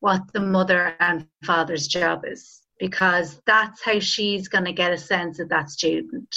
[0.00, 4.98] what the mother and father's job is because that's how she's going to get a
[4.98, 6.34] sense of that student.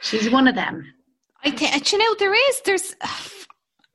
[0.00, 0.84] She's one of them.
[1.42, 2.94] I think, you know, there is, there's,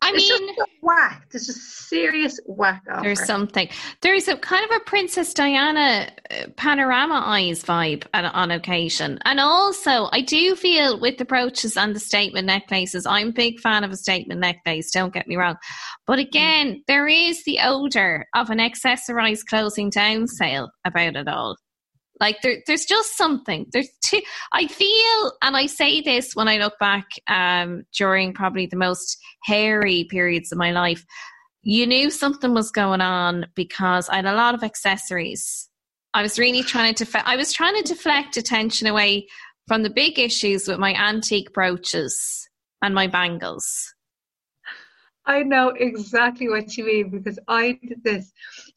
[0.02, 1.28] I It's mean, whack.
[1.32, 3.70] There's a serious whack off There's something.
[4.02, 9.20] There's a kind of a Princess Diana uh, panorama eyes vibe on, on occasion.
[9.26, 13.60] And also, I do feel with the brooches and the statement necklaces, I'm a big
[13.60, 15.56] fan of a statement necklace, don't get me wrong.
[16.08, 21.58] But again, there is the odour of an accessorized closing down sale about it all.
[22.22, 23.66] Like there, there's just something.
[23.74, 24.22] There's two.
[24.54, 29.18] I feel, and I say this when I look back um, during probably the most
[29.44, 31.04] hairy periods of my life
[31.64, 35.70] you knew something was going on because I had a lot of accessories.
[36.14, 39.28] I was really trying to, I was trying to deflect attention away
[39.68, 42.50] from the big issues with my antique brooches
[42.82, 43.94] and my bangles.
[45.26, 48.32] I know exactly what you mean because I did this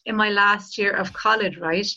[0.05, 1.89] in my last year of college, right?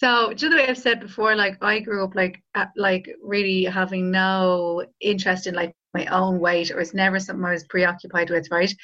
[0.00, 2.42] So, just the way I've said before, like I grew up like
[2.74, 7.50] like really having no interest in like my own weight, or it's never something I
[7.50, 8.74] was preoccupied with, right?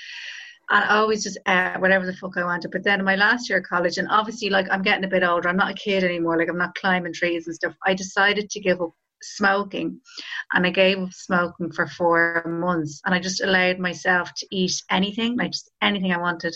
[0.68, 2.70] And I always just uh, whatever the fuck I wanted.
[2.70, 5.22] But then in my last year of college, and obviously like I'm getting a bit
[5.22, 6.36] older, I'm not a kid anymore.
[6.36, 7.74] Like I'm not climbing trees and stuff.
[7.86, 9.98] I decided to give up smoking,
[10.52, 14.74] and I gave up smoking for four months, and I just allowed myself to eat
[14.90, 16.54] anything, like just anything I wanted.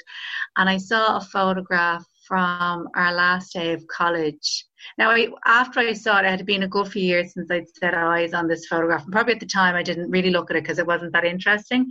[0.59, 4.65] And I saw a photograph from our last day of college.
[4.97, 7.69] Now, I, after I saw it, it had been a good few years since I'd
[7.69, 9.03] set eyes on this photograph.
[9.03, 11.25] And probably at the time, I didn't really look at it because it wasn't that
[11.25, 11.91] interesting.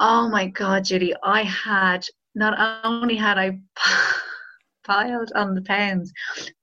[0.00, 3.60] Oh my God, Julie, I had not only had I
[4.84, 6.12] piled on the pounds,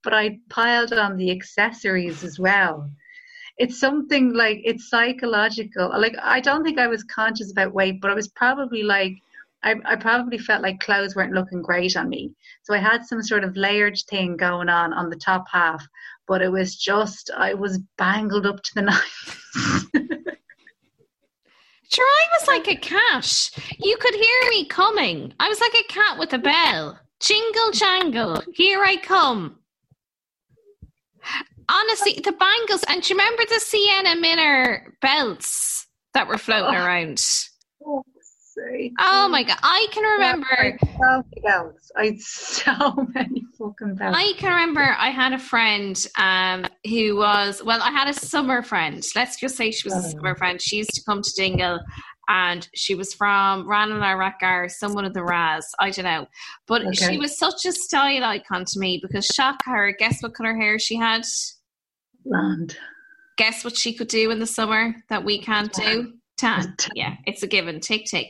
[0.04, 2.92] but I piled on the accessories as well.
[3.58, 5.90] It's something like it's psychological.
[5.98, 9.14] Like I don't think I was conscious about weight, but I was probably like
[9.64, 12.32] I, I probably felt like clothes weren't looking great on me.
[12.64, 15.86] So I had some sort of layered thing going on on the top half,
[16.28, 20.14] but it was just I was bangled up to the nines.
[21.90, 23.50] Sure, I was like a cat.
[23.80, 25.34] You could hear me coming.
[25.40, 27.00] I was like a cat with a bell.
[27.22, 29.58] Jingle jangle, here I come.
[31.70, 36.86] Honestly, the bangles, and do you remember the Sienna Miller belts that were floating Oh.
[36.86, 37.24] around?
[37.86, 38.04] Oh.
[38.60, 38.90] Oh.
[39.00, 40.48] Oh my god, I can remember.
[40.52, 41.92] I had so many belts.
[41.96, 43.98] I had so many fucking.
[44.02, 48.62] I can remember I had a friend um, who was, well, I had a summer
[48.64, 49.04] friend.
[49.16, 50.12] Let's just say she was a Oh.
[50.12, 50.62] summer friend.
[50.62, 51.80] She used to come to Dingle
[52.30, 55.66] and she was from Ranelagh Rathgar, someone of the Raz.
[55.80, 56.28] I don't know.
[56.68, 56.94] But Okay.
[57.12, 60.80] she was such a style icon to me because shock her, guess what colour hair
[60.80, 61.24] she had?
[62.26, 62.78] Blonde.
[63.38, 66.14] Guess what she could do in the summer that we can't do?
[66.96, 67.80] Yeah, it's a given.
[67.80, 68.28] Tick, tick.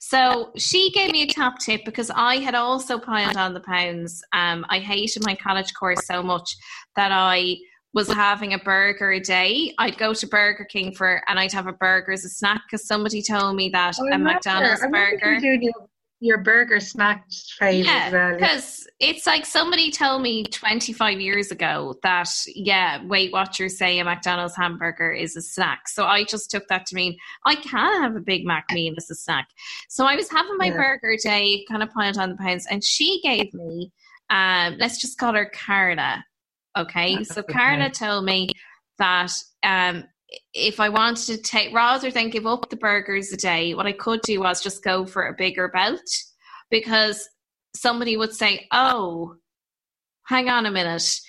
[0.00, 4.22] So she gave me a top tip because I had also piled on the pounds.
[4.32, 6.48] Um, I hated my college course so much
[6.96, 7.56] that I
[7.94, 9.74] was having a burger a day.
[9.78, 12.86] I'd go to Burger King for, and I'd have a burger as a snack because
[12.86, 15.40] somebody told me that I a remember- McDonald's remember you burger.
[15.40, 15.87] doing your-
[16.20, 17.16] your burger as well.
[17.60, 23.98] Yeah, because it's like somebody told me 25 years ago that, yeah, Weight Watchers say
[23.98, 25.88] a McDonald's hamburger is a snack.
[25.88, 29.10] So I just took that to mean I can have a Big Mac meal as
[29.10, 29.48] a snack.
[29.88, 30.76] So I was having my Yeah.
[30.76, 33.92] burger day, kind of piled on the pounds, and she gave me,
[34.30, 36.24] um, let's just call her Carla.
[36.76, 37.22] Okay.
[37.24, 37.52] So Okay.
[37.52, 38.48] Carla told me
[38.98, 40.04] that um,
[40.52, 43.92] if I wanted to take, rather than give up the burgers a day, what I
[43.92, 46.00] could do was just go for a bigger belt
[46.70, 47.28] because
[47.74, 49.36] somebody would say, Oh,
[50.26, 51.20] hang on a minute.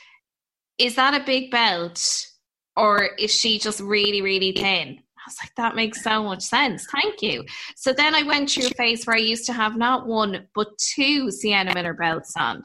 [0.78, 2.28] Is that a big belt
[2.76, 5.00] or is she just really, really thin?
[5.00, 6.88] I was like, that makes so much sense.
[6.92, 7.44] Thank you.
[7.76, 10.78] So then I went through a phase where I used to have not one, but
[10.78, 12.64] two Sienna Miller belts on.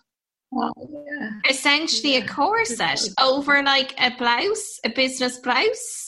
[0.56, 1.30] Oh, yeah.
[1.50, 6.03] Essentially a corset over like a blouse, a business blouse.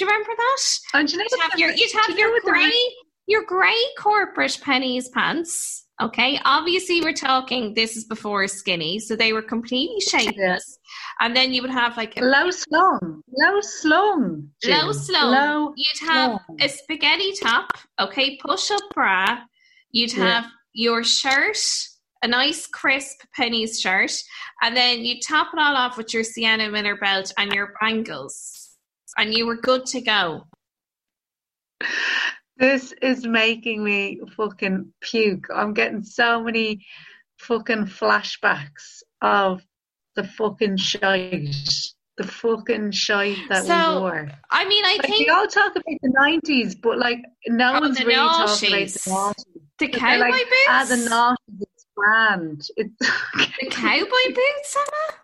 [0.00, 0.58] Do you remember that?
[0.94, 2.72] And you you'd have your, you'd have you your grey,
[3.26, 5.84] your grey corporate Penneys pants.
[6.00, 7.74] Okay, obviously we're talking.
[7.74, 10.78] This is before skinny, so they were completely shapeless.
[11.20, 13.20] And then you would have like a Low slung.
[13.30, 14.48] Low slung.
[14.64, 15.32] low slung.
[15.32, 17.70] Low You'd have a spaghetti top.
[18.00, 19.40] Okay, push up bra.
[19.90, 20.40] You'd Yeah.
[20.40, 21.58] have your shirt,
[22.22, 24.12] a nice crisp Penneys shirt,
[24.62, 28.59] and then you top it all off with your Sienna Miller belt and your bangles,
[29.16, 30.46] and you were good to go.
[32.56, 35.46] This is making me fucking puke.
[35.54, 36.84] I'm getting so many
[37.38, 39.62] fucking flashbacks of
[40.14, 41.54] the fucking shite.
[42.18, 44.28] The fucking shite that So, we wore.
[44.50, 46.12] I mean, I Like, think we all talk about the
[46.44, 49.44] 90s, but like no Oh, one's really talking about the noughties.
[49.78, 50.66] the They're cowboy like, boots.
[50.68, 52.66] Ah, the noughties, it's grand.
[52.76, 52.98] It's
[53.60, 55.19] the cowboy boots, Emma?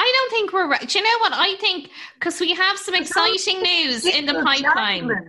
[0.00, 0.88] I don't think we're right.
[0.88, 1.32] Do you know what?
[1.34, 5.00] I think because we have some exciting news in the pipeline.
[5.00, 5.28] jangling.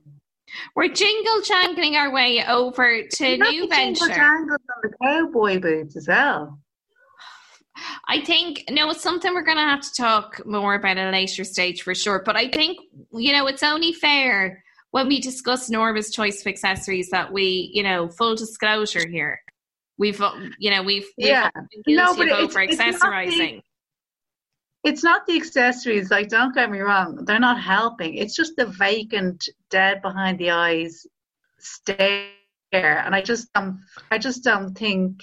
[0.75, 4.07] We're jingle jangling our way over to You new jingle venture.
[4.15, 6.59] jangles on the cowboy boots as well.
[8.07, 11.11] I think no, it's something we're going to have to talk more about at a
[11.11, 12.21] later stage for sure.
[12.25, 12.77] But I think
[13.13, 17.83] you know it's only fair when we discuss Norma's choice of accessories that we, you
[17.83, 19.39] know, full disclosure here.
[19.99, 20.19] We've,
[20.57, 21.49] you know, we've, we've Yeah.
[21.87, 23.61] No, but it's- over it's not the- accessorizing.
[24.83, 28.15] It's not the accessories, like don't get me wrong, they're not helping.
[28.15, 31.05] It's just the vacant, dead behind the eyes
[31.59, 32.29] stare.
[32.71, 35.21] And I just um I just don't think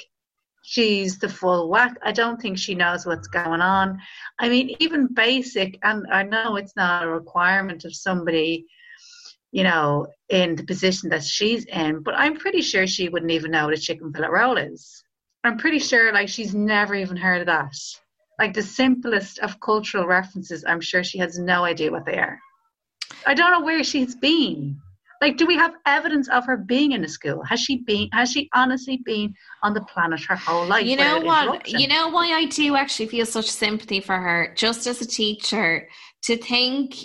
[0.62, 1.96] she's the full whack.
[2.02, 3.98] I don't think she knows what's going on.
[4.40, 8.66] I mean, even basic, and I know it's not a requirement of somebody,
[9.52, 13.52] you know, in the position that she's in, but I'm pretty sure she wouldn't even
[13.52, 15.04] know what a chicken fillet roll is.
[15.44, 17.76] I'm pretty sure, like, she's never even heard of that.
[18.38, 22.38] Like, the simplest of cultural references, I'm sure she has no idea what they are.
[23.26, 24.80] I don't know where she's been.
[25.20, 27.42] Like, do we have evidence of her being in a school?
[27.44, 28.08] Has she been?
[28.12, 30.84] Has she honestly been on the planet her whole life?
[30.84, 31.66] You know what?
[31.68, 35.88] You know why I do actually feel such sympathy for her, just as a teacher,
[36.24, 36.96] to think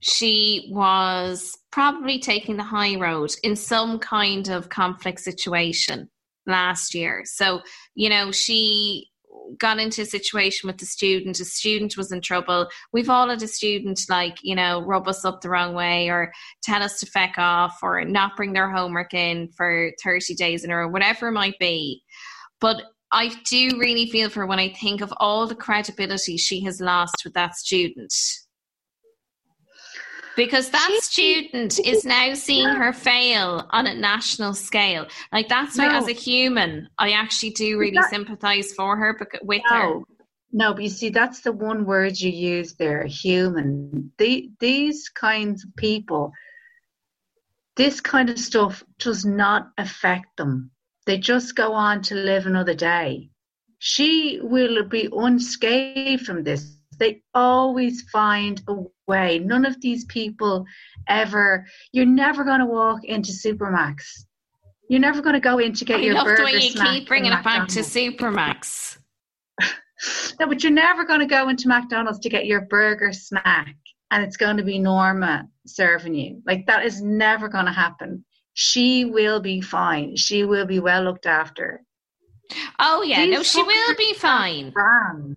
[0.00, 6.08] she was probably taking the high road in some kind of conflict situation
[6.46, 7.22] last year.
[7.24, 7.62] So,
[7.96, 9.08] you know, she
[9.58, 12.68] got into a situation with the student, a student was in trouble.
[12.92, 16.32] We've all had a student like, you know, rub us up the wrong way or
[16.62, 20.70] tell us to feck off or not bring their homework in for 30 days in
[20.70, 22.02] a row, whatever it might be.
[22.60, 22.82] But
[23.12, 27.22] I do really feel for when I think of all the credibility she has lost
[27.24, 28.12] with that student.
[30.36, 35.06] Because that student is now seeing her fail on a national scale.
[35.32, 35.98] Like that's why, No.
[35.98, 39.78] as a human, I actually do really that- sympathise for her bec- with her.
[39.88, 40.04] No,
[40.52, 44.12] no, but you see, that's the one word you use there, human.
[44.18, 46.32] The, these kinds of people,
[47.76, 50.70] this kind of stuff does not affect them.
[51.06, 53.30] They just go on to live another day.
[53.78, 56.76] She will be unscathed from this.
[56.98, 59.38] They always find a way.
[59.38, 60.64] None of these people
[61.08, 64.26] ever, you're never going to walk into Supermac's.
[64.88, 66.70] You're never going to go in to get I your love burger the way you
[66.70, 67.80] snack keep bringing it back to.
[67.80, 68.98] Supermac's.
[70.38, 73.74] No, but you're never going to go into McDonald's to get your burger snack
[74.10, 76.42] and it's going to be Norma serving you.
[76.46, 78.22] Like, that is never going to happen.
[78.52, 80.16] She will be fine.
[80.16, 81.82] She will be well looked after.
[82.78, 84.70] Oh yeah, no, she will be fine.
[84.70, 85.36] Grand.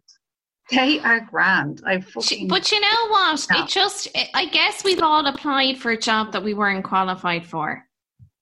[0.72, 1.82] They are grand.
[1.86, 2.48] I fucking.
[2.48, 3.48] But you know what?
[3.52, 3.64] No.
[3.64, 7.46] It just, eh, I guess we've all applied for a job that we weren't qualified
[7.46, 7.84] for.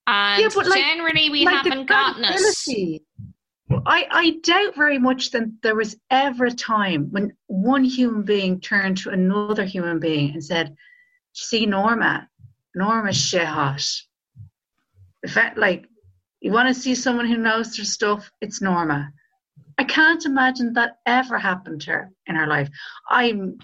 [0.07, 3.01] And Yeah, but like- generally we like haven't gotten it.
[3.85, 8.61] I, I doubt very much that there was ever a time when one human being
[8.61, 10.75] turned to another human being and said,
[11.33, 12.29] See, Norma,
[12.75, 13.83] Norma's shit hot.
[15.23, 15.87] if that, like
[16.39, 19.11] you want to see someone who knows their stuff, it's Norma.
[19.77, 22.69] I can't imagine that ever happened to her in her life.
[23.09, 23.59] I'm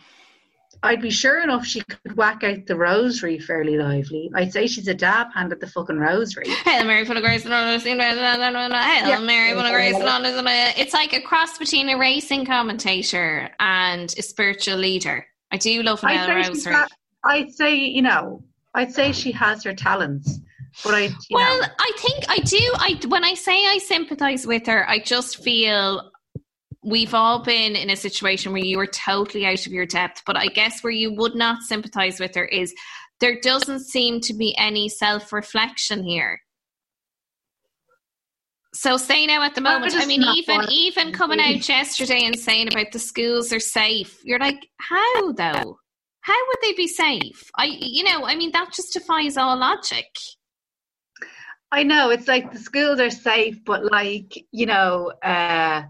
[0.86, 4.30] I'd be sure enough she could whack out the rosary fairly lively.
[4.36, 6.50] I'd say she's a dab hand at the fucking rosary.
[6.66, 9.20] Hail Mary, full of grace, and honor, Hail Yeah.
[9.22, 10.30] Mary, full of grace, and honor.
[10.76, 15.26] It's like a cross between a racing commentator and a spiritual leader.
[15.52, 16.74] I do love Mel Rosary.
[16.74, 16.92] got-
[17.24, 18.44] I'd say, you know,
[18.74, 20.40] I'd say she has her talents.
[20.84, 22.72] But I, Well, know, I think I do.
[22.76, 26.12] I when I say I sympathise with her, I just feel
[26.84, 30.24] we've all been in a situation where you are totally out of your depth.
[30.26, 32.74] But I guess where you would not sympathise with her is
[33.20, 36.40] there doesn't seem to be any self reflection here.
[38.76, 42.70] So say now at the moment, I mean, even even coming out yesterday and saying
[42.70, 45.78] about the schools are safe, you're like, how though?
[46.22, 47.52] How would they be safe?
[47.58, 50.08] I, you know, I mean, that just defies all logic.
[51.74, 55.82] I know it's like the schools are safe, but like you know, uh,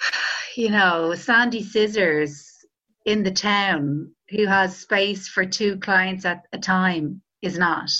[0.56, 2.46] you know, Sandy Scissors
[3.06, 7.90] in the town who has space for two clients at a time is not.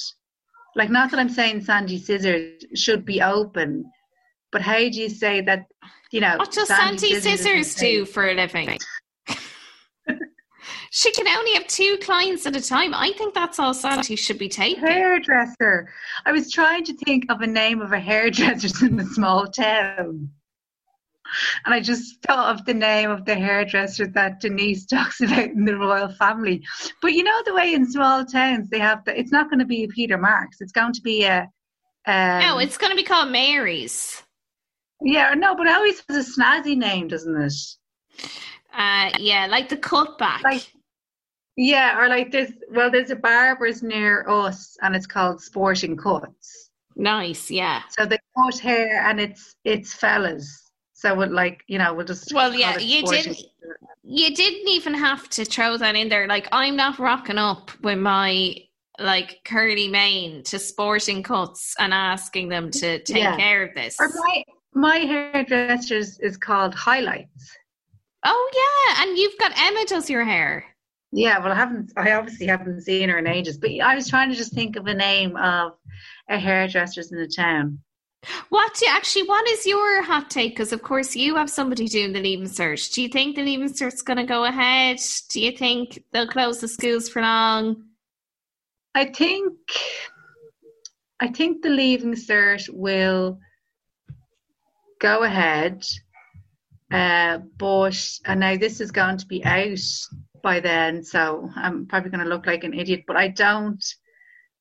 [0.77, 3.91] Like, not that I'm saying Sandy Scissors should be open,
[4.53, 5.65] but how do you say that?
[6.11, 8.79] You know, What does Sandy Sandy Scissors Scissors do for a living?
[10.97, 12.95] She can only have two clients at a time.
[12.95, 14.79] I think that's all Sandy should be taking.
[14.79, 15.93] Hairdresser.
[16.25, 20.31] I was trying to think of a name of a hairdresser in a small town.
[21.65, 25.65] And I just thought of the name of the hairdresser that Denise talks about in
[25.65, 26.65] the royal family.
[27.03, 29.65] But you know the way in small towns they have the, it's not going to
[29.65, 30.61] be a Peter Marks.
[30.61, 31.51] It's going to be a
[32.07, 34.23] um, no, it's going to be called Mary's.
[35.03, 37.53] yeah, no, but it always has a snazzy name, doesn't it?
[38.73, 40.43] Uh, yeah, like the cutback.
[40.45, 40.71] Like
[41.57, 46.71] yeah, or like there's well, there's a barber's near us, and it's called Sporting Cuts.
[46.97, 47.83] nice, yeah.
[47.91, 50.71] So they cut hair, and it's it's fellas.
[50.93, 53.49] So it like you know we'll just Well, yeah, you Sporting did- Cuts.
[54.07, 56.27] You didn't even have to throw that in there.
[56.27, 58.55] Like, I'm not rocking up with my
[59.01, 63.37] like curly mane to sporting cuts and asking them to take Yeah.
[63.37, 63.97] care of this.
[63.99, 64.45] Or my
[64.75, 67.57] my hairdresser is, is called Highlights.
[68.27, 70.65] Oh yeah, and you've got Emma does your hair.
[71.17, 71.93] Yeah, well, I haven't.
[71.97, 74.89] I obviously haven't seen her in ages, but I was trying to just think of
[74.89, 75.75] a name of
[76.29, 77.79] a hairdressers in the town.
[78.49, 79.29] What do you, actually?
[79.29, 80.53] What is your hot take?
[80.53, 82.93] Because of course you have somebody doing the leaving cert.
[82.93, 84.99] Do you think the leaving cert is going to go ahead?
[85.31, 87.85] Do you think they'll close the schools for long?
[88.97, 89.55] I think,
[91.21, 93.39] I think the leaving cert will
[95.01, 95.85] go ahead,
[96.91, 99.79] uh, but and now this is going to be out
[100.45, 103.03] by then, so I'm probably going to look like an idiot.
[103.09, 103.85] But I don't,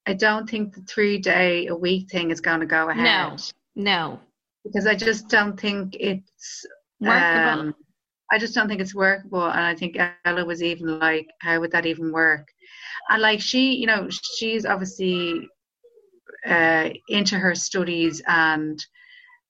[0.08, 3.04] I don't think the three day a week thing is going to go ahead.
[3.04, 3.38] No.
[3.76, 4.20] No,
[4.64, 6.66] because I just don't think it's
[7.00, 7.62] workable.
[7.62, 7.76] um,
[8.32, 11.72] I just don't think it's workable, and I think Ella was even like, "How would
[11.72, 12.48] that even work?"
[13.10, 15.48] And like she, you know, she's obviously
[16.46, 18.84] uh, into her studies, and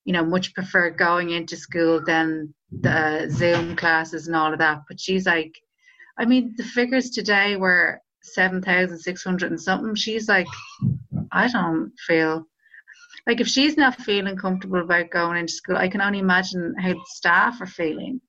[0.05, 4.81] you know, much prefer going into school than the Zoom classes and all of that.
[4.87, 5.53] But she's like,
[6.17, 9.95] I mean, the figures today were seven thousand six hundred and something.
[9.95, 10.47] She's like,
[11.31, 12.47] I don't feel
[13.25, 16.93] like if she's not feeling comfortable about going into school, I can only imagine how
[16.93, 18.21] the staff are feeling.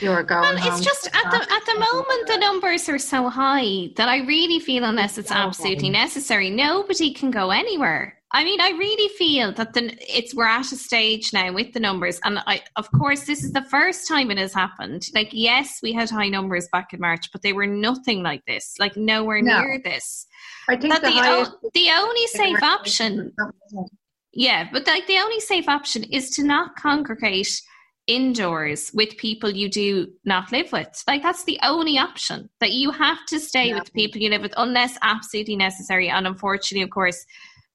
[0.00, 3.28] You're going Well, home it's just at the at the moment the numbers are so
[3.28, 8.13] high that I really feel unless it's absolutely necessary, nobody can go anywhere.
[8.32, 11.78] I mean, I really feel that the it's we're at a stage now with the
[11.80, 15.06] numbers, and I of course this is the first time it has happened.
[15.14, 18.74] Like, yes, we had high numbers back in March, but they were nothing like this,
[18.80, 19.60] like nowhere No.
[19.60, 20.26] near this.
[20.68, 23.32] I think That the, the, o- the only safe option
[24.32, 27.60] yeah, but like the only safe option is to not congregate
[28.06, 31.02] indoors with people you do not live with.
[31.06, 32.50] Like that's the only option.
[32.60, 33.78] That you have to stay Yeah.
[33.78, 36.08] with people you live with unless absolutely necessary.
[36.10, 37.24] And unfortunately, of course,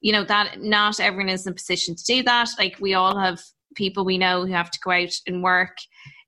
[0.00, 2.48] you know that not everyone is in a position to do that.
[2.58, 3.40] Like we all have
[3.74, 5.76] people we know who have to go out and work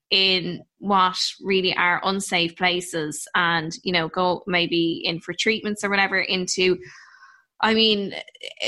[0.09, 5.89] in what really are unsafe places and you know go maybe in for treatments or
[5.89, 6.77] whatever into
[7.63, 8.13] I mean,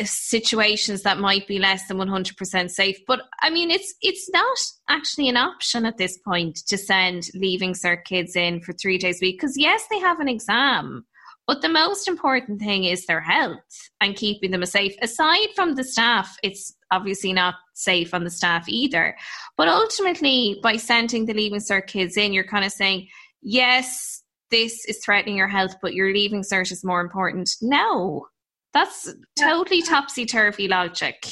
[0.05, 2.97] situations that might be less than 100% safe.
[3.05, 7.73] But I mean, it's it's not actually an option at this point to send leaving
[7.73, 11.05] cert kids in for three days a week because yes, they have an exam,
[11.47, 13.59] but the most important thing is their health
[14.01, 14.95] and keeping them safe.
[15.01, 19.15] Aside from the staff, it's obviously not safe on the staff either.
[19.57, 23.07] But ultimately, by sending the leaving cert kids in, you're kind of saying,
[23.41, 27.49] yes, this is threatening your health, but your leaving cert is more important.
[27.61, 28.27] No,
[28.73, 31.27] That's totally topsy turvy logic.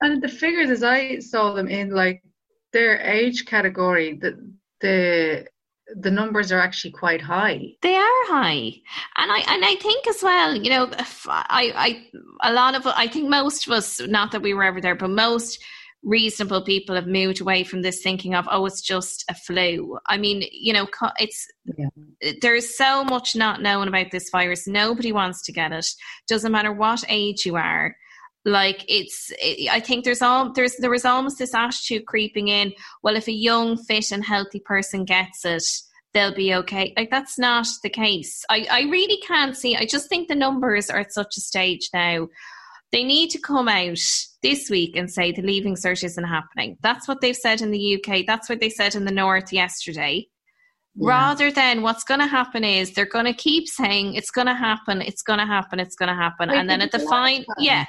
[0.00, 2.22] And the figures, as I saw them in like
[2.72, 5.46] their age category, the the
[5.96, 7.74] the numbers are actually quite high.
[7.82, 8.72] They are high,
[9.16, 10.54] and I and I think as well.
[10.54, 10.90] You know,
[11.26, 12.06] I
[12.42, 14.94] I a lot of I think most of us, not that we were ever there,
[14.94, 15.62] but most
[16.04, 20.18] reasonable people have moved away from this thinking of oh it's just a flu i
[20.18, 20.86] mean you know
[21.18, 21.86] it's yeah.
[22.42, 25.86] there's so much not known about this virus nobody wants to get it
[26.28, 27.96] doesn't matter what age you are
[28.44, 32.72] like it's it, i think there's all there's there was almost this attitude creeping in
[33.02, 35.64] well if a young fit and healthy person gets it
[36.14, 36.94] they'll be okay.
[36.96, 38.44] Like that's not the case.
[38.48, 41.90] I i really can't see i just think the numbers are at such a stage
[41.92, 42.28] now.
[42.92, 43.98] They need to come out
[44.42, 46.78] this week and say the leaving cert isn't happening.
[46.80, 50.28] That's what they've said in the uk that's what they said in the north yesterday.
[50.96, 51.08] Yeah.
[51.08, 54.54] rather than what's going to happen is they're going to keep saying it's going to
[54.54, 57.84] happen it's going to happen it's going to happen and then at the fine yeah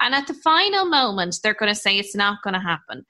[0.00, 3.04] and at the final moment, they're going to say it's not going to happen.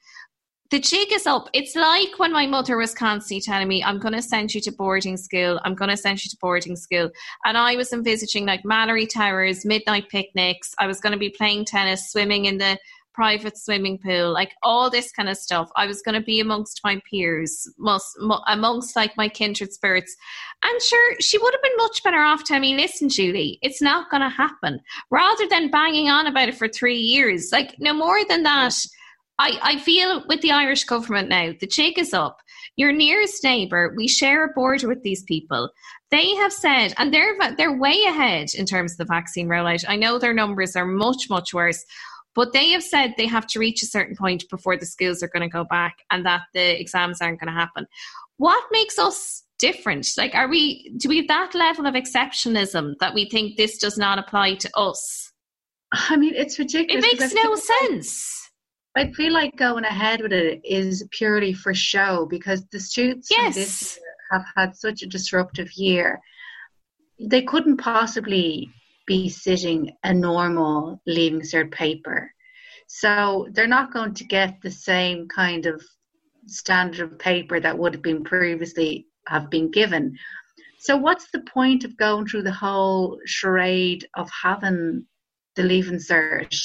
[0.69, 1.49] The jig is up.
[1.53, 4.71] It's like when my mother was constantly telling me, I'm going to send you to
[4.71, 5.61] boarding school.
[5.63, 7.09] I'm going to send you to boarding school.
[7.45, 10.73] And I was envisaging like Malory Towers, midnight picnics.
[10.77, 12.77] I was going to be playing tennis, swimming in the
[13.17, 15.71] private swimming pool, like all this kind of stuff.
[15.75, 18.15] I was going to be amongst my peers, most,
[18.45, 20.15] amongst like my kindred spirits.
[20.63, 24.11] And sure, she would have been much better off telling me, listen, Julie, it's not
[24.11, 27.49] going to happen, rather than banging on about it for three years.
[27.51, 28.75] Like, no more than that.
[29.39, 32.37] I, I feel with the Irish government now, the jig is up.
[32.75, 35.71] Your nearest neighbour, we share a border with these people.
[36.11, 39.83] They have said, and they're they're way ahead in terms of the vaccine rollout.
[39.87, 41.83] I know their numbers are much much worse,
[42.37, 45.27] but they have said they have to reach a certain point before the schools are
[45.27, 47.87] going to go back and that the exams aren't going to happen.
[48.37, 50.07] What makes us different?
[50.19, 53.97] Like, are we, do we have that level of exceptionalism that we think this does
[53.97, 55.33] not apply to us?
[55.91, 57.03] I mean, it's ridiculous.
[57.05, 58.51] It makes no sense.
[58.95, 63.55] I feel like going ahead with it is purely for show because the students yes.
[63.55, 66.21] this year have had such a disruptive year.
[67.19, 68.69] They couldn't possibly
[69.07, 72.31] be sitting a normal leaving cert paper.
[72.87, 75.81] So they're not going to get the same kind of
[76.45, 80.15] standard of paper that would have been previously have been given.
[80.79, 85.05] So what's the point of going through the whole charade of having
[85.55, 86.55] the leaving cert?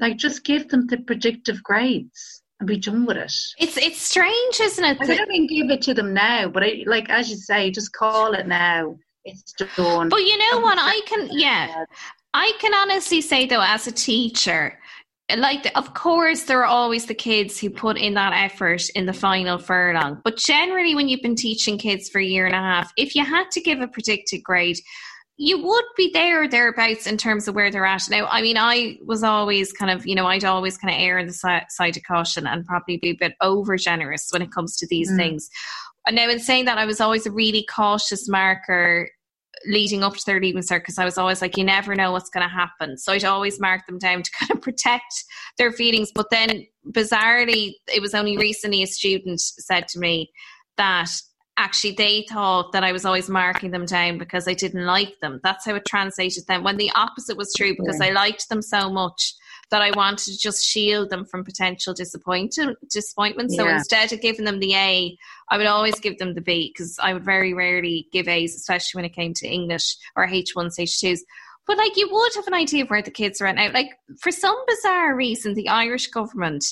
[0.00, 3.32] Like just give them the predictive grades and be done with it.
[3.58, 4.98] It's it's strange, isn't it?
[5.00, 7.92] I don't mean give it to them now, but I, like as you say, just
[7.92, 10.08] call it now it's done.
[10.08, 10.78] But you know what?
[10.78, 11.84] I can, yeah,
[12.32, 14.78] I can honestly say though, as a teacher,
[15.36, 19.12] like of course there are always the kids who put in that effort in the
[19.12, 22.92] final furlong but generally when you've been teaching kids for a year and a half
[22.96, 24.76] if you had to give a predicted grade
[25.36, 28.58] you would be there or thereabouts in terms of where they're at now i mean
[28.58, 31.96] i was always kind of you know i'd always kind of err on the side
[31.96, 35.16] of caution and probably be a bit over generous when it comes to these mm.
[35.16, 35.48] things
[36.06, 39.08] and now in saying that, I was always a really cautious marker
[39.66, 42.28] leading up to their leaving cert because I was always like, you never know what's
[42.28, 42.98] going to happen.
[42.98, 45.24] So I'd always mark them down to kind of protect
[45.58, 46.10] their feelings.
[46.14, 50.30] But then, bizarrely, it was only recently a student said to me
[50.76, 51.10] that
[51.56, 55.40] actually they thought that I was always marking them down because I didn't like them.
[55.42, 56.64] That's how it translated then.
[56.64, 58.08] When the opposite was true, because yeah.
[58.08, 59.34] I liked them so much
[59.70, 62.78] that I wanted to just shield them from potential disappointment.
[62.90, 63.52] Disappointment.
[63.52, 63.76] So yeah.
[63.76, 65.16] instead of giving them the A,
[65.50, 68.98] I would always give them the B because I would very rarely give A's, especially
[68.98, 71.20] when it came to English or H1s, H2s.
[71.66, 73.70] But like you would have an idea of where the kids are at now.
[73.72, 73.90] Like
[74.20, 76.64] for some bizarre reason, the Irish government,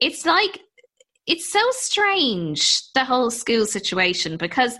[0.00, 0.60] it's like
[1.26, 4.78] it's so strange the whole school situation because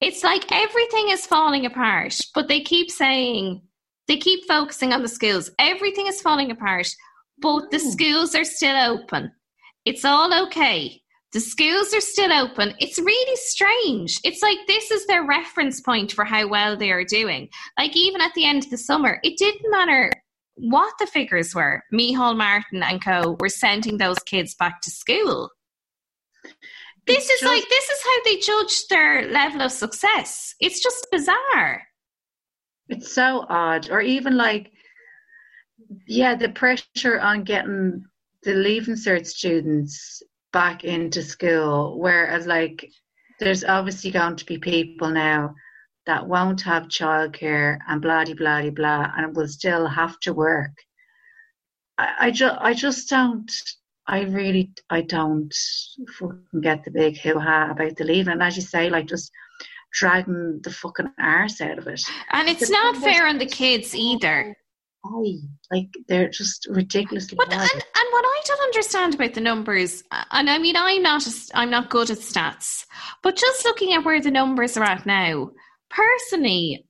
[0.00, 3.62] it's like everything is falling apart, but they keep saying
[4.08, 5.50] they keep focusing on the schools.
[5.58, 6.88] Everything is falling apart,
[7.38, 7.88] but the hmm.
[7.88, 9.30] schools are still open.
[9.84, 11.00] It's all okay.
[11.32, 12.74] The schools are still open.
[12.78, 14.20] It's really strange.
[14.22, 17.48] It's like this is their reference point for how well they are doing.
[17.78, 20.12] Like even at the end of the summer, it didn't matter
[20.56, 21.82] what the figures were.
[21.92, 25.48] Micheál Martin and co were sending those kids back to school.
[27.06, 30.54] This it's is just, like this is how they judge their level of success.
[30.60, 31.82] It's just bizarre.
[32.88, 33.90] It's so odd.
[33.90, 34.72] Or even like,
[36.06, 38.04] yeah, the pressure on getting
[38.42, 40.22] the leaving cert students
[40.52, 42.90] back into school, whereas like
[43.40, 45.54] there's obviously going to be people now
[46.06, 50.72] that won't have childcare and blah blah blah and will still have to work.
[51.98, 53.50] I, I just I just don't
[54.06, 55.54] I really I don't
[56.60, 58.32] get the big hoo ha about the leaving.
[58.32, 59.30] And as you say, like just
[59.92, 62.02] dragging the fucking arse out of it.
[62.30, 64.56] And it's not fair on the kids either.
[65.04, 65.38] high.
[65.70, 70.48] Like they're just ridiculously But and, and what I don't understand about the numbers, and
[70.50, 72.84] I mean I'm not a, I'm not good at stats,
[73.22, 75.50] but just looking at where the numbers are at now,
[75.90, 76.86] personally,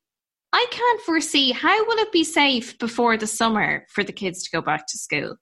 [0.52, 4.50] I can't foresee how will it be safe before the summer for the kids to
[4.50, 5.36] go back to school.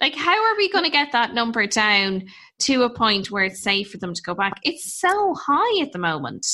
[0.00, 2.24] Like, how are we going to get that number down
[2.60, 4.60] to a point where it's safe for them to go back?
[4.62, 6.46] It's so high at the moment.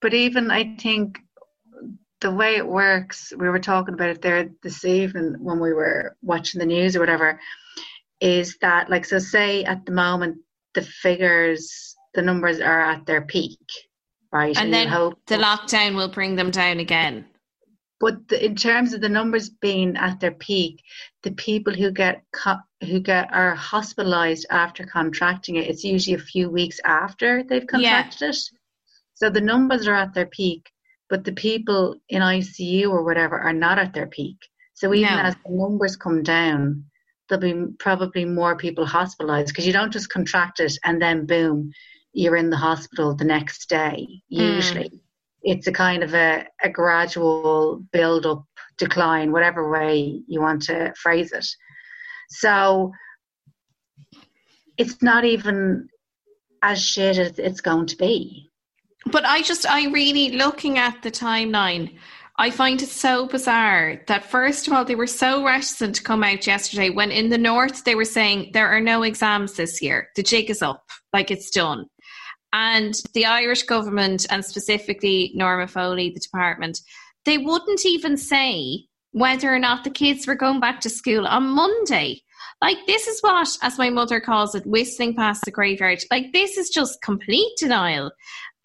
[0.00, 1.18] But even I think
[2.20, 6.16] the way it works, we were talking about it there this evening when we were
[6.22, 7.40] watching the news or whatever,
[8.20, 10.38] is that like so say at the moment
[10.74, 13.58] the figures the numbers are at their peak,
[14.32, 14.56] right?
[14.56, 17.26] And you then hope the lockdown will bring them down again.
[18.00, 20.82] but the, in terms of the numbers being at their peak,
[21.22, 26.18] the people who get co- who get are hospitalized after contracting it, it's usually a
[26.18, 28.02] few weeks after they've Yeah.
[28.02, 28.50] contracted it.
[29.18, 30.70] So the numbers are at their peak,
[31.10, 34.36] but the people in ICU or whatever are not at their peak.
[34.74, 35.22] So even No.
[35.22, 36.84] as the numbers come down,
[37.28, 41.72] there'll be probably more people hospitalized because you don't just contract it and then boom,
[42.12, 44.06] you're in the hospital the next day.
[44.28, 45.00] Usually, mm.
[45.42, 48.44] it's a kind of a, a gradual build up,
[48.76, 51.46] decline, whatever way you want to phrase it.
[52.30, 52.92] So
[54.76, 55.88] it's not even
[56.62, 58.47] as shit as it's going to be.
[59.10, 61.96] But I just, I really, looking at the timeline,
[62.36, 66.22] I find it so bizarre that first of all, they were so reticent to come
[66.22, 70.08] out yesterday when in the north they were saying there are no exams this year.
[70.14, 71.86] The jig is up, like it's done.
[72.52, 76.80] And the Irish government, and specifically Norma Foley, the department,
[77.24, 81.44] they wouldn't even say whether or not the kids were going back to school on
[81.44, 82.22] Monday.
[82.60, 86.00] Like, this is what, as my mother calls it, whistling past the graveyard.
[86.10, 88.10] Like, this is just complete denial.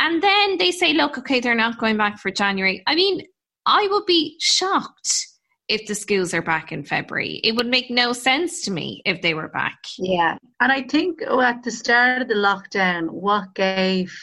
[0.04, 2.84] And then they say, look, okay, they're not going back for January.
[2.86, 3.22] I mean,
[3.66, 5.28] I would be shocked
[5.70, 7.40] if the schools are back in February.
[7.42, 9.78] It would make no sense to me if they were back.
[9.98, 10.38] Yeah.
[10.60, 14.14] And I think oh, at the start of the lockdown, what gave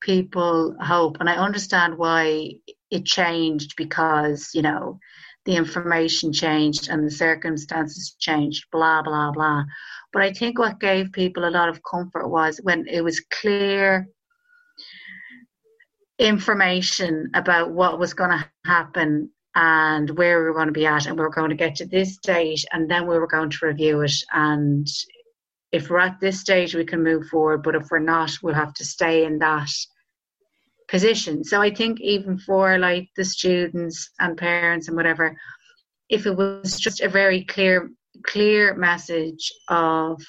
[0.00, 2.52] people hope, and I understand why
[2.90, 4.98] it changed because, you know,
[5.44, 9.64] the information changed and the circumstances changed, blah, blah, blah.
[10.14, 14.08] But I think what gave people a lot of comfort was when it was clear
[16.18, 21.06] information about what was going to happen and where we were going to be at
[21.06, 23.66] and we were going to get to this stage and then we were going to
[23.66, 24.14] review it.
[24.32, 24.86] And
[25.72, 28.74] if we're at this stage we can move forward but if we're not we'll have
[28.74, 29.70] to stay in that
[30.88, 31.44] position.
[31.44, 35.36] So i think even for like the students and parents and whatever
[36.08, 37.90] if it was just a very clear
[38.24, 40.20] clear message of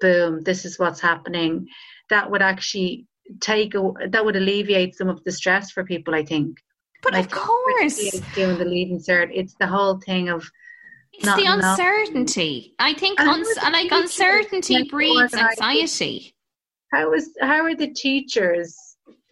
[0.00, 1.66] boom this is what's happening
[2.10, 3.06] that would actually
[3.40, 3.72] take
[4.10, 6.58] that would alleviate some of the stress for people i think
[7.02, 7.98] But of course,
[8.34, 10.48] doing the leaving cert it's the whole thing of
[11.12, 11.78] it's the enough.
[11.78, 12.74] uncertainty.
[12.78, 16.34] I think And uns- the like uncertainty breeds organise anxiety.
[16.92, 18.76] how is how are the teachers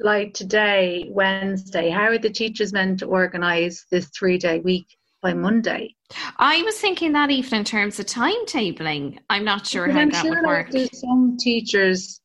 [0.00, 4.86] like today wednesday how are the teachers meant to organize this three day week
[5.22, 5.94] by monday
[6.38, 10.10] I was thinking that even in terms of timetabling, I'm not sure But how I'm
[10.10, 10.70] that sure would work.
[10.70, 12.20] there's some teachers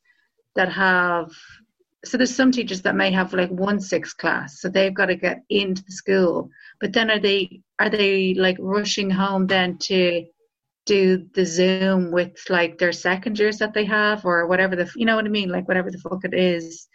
[0.55, 1.32] that have
[2.06, 5.16] so there's some teachers that may have like one sixth class so they've got to
[5.16, 10.26] get into the school but then are they are they like rushing home then to
[10.86, 15.06] do the zoom with like their second years that they have or whatever the you
[15.06, 16.88] know what i mean like whatever the fuck it is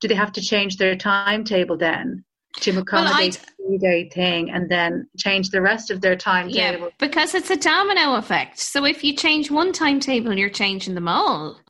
[0.00, 2.24] do they have to change their timetable then
[2.56, 6.90] to accommodate the three day thing and then change the rest of their timetable Yeah,
[6.98, 8.58] because it's a domino effect.
[8.58, 11.60] So if you change one timetable, you're changing them all.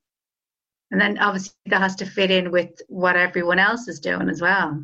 [0.90, 4.40] And then obviously that has to fit in with what everyone else is doing as
[4.40, 4.82] well.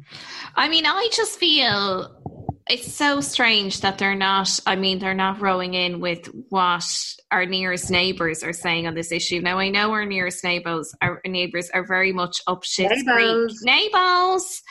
[0.54, 2.36] I mean, I just feel
[2.68, 6.84] it's so strange that they're not, I mean, they're not rowing in with what
[7.30, 9.40] our nearest neighbours are saying on this issue.
[9.40, 13.50] Now, I know our nearest neighbours, our neighbours are very much up Shit's Creek.
[13.62, 14.62] Neighbours.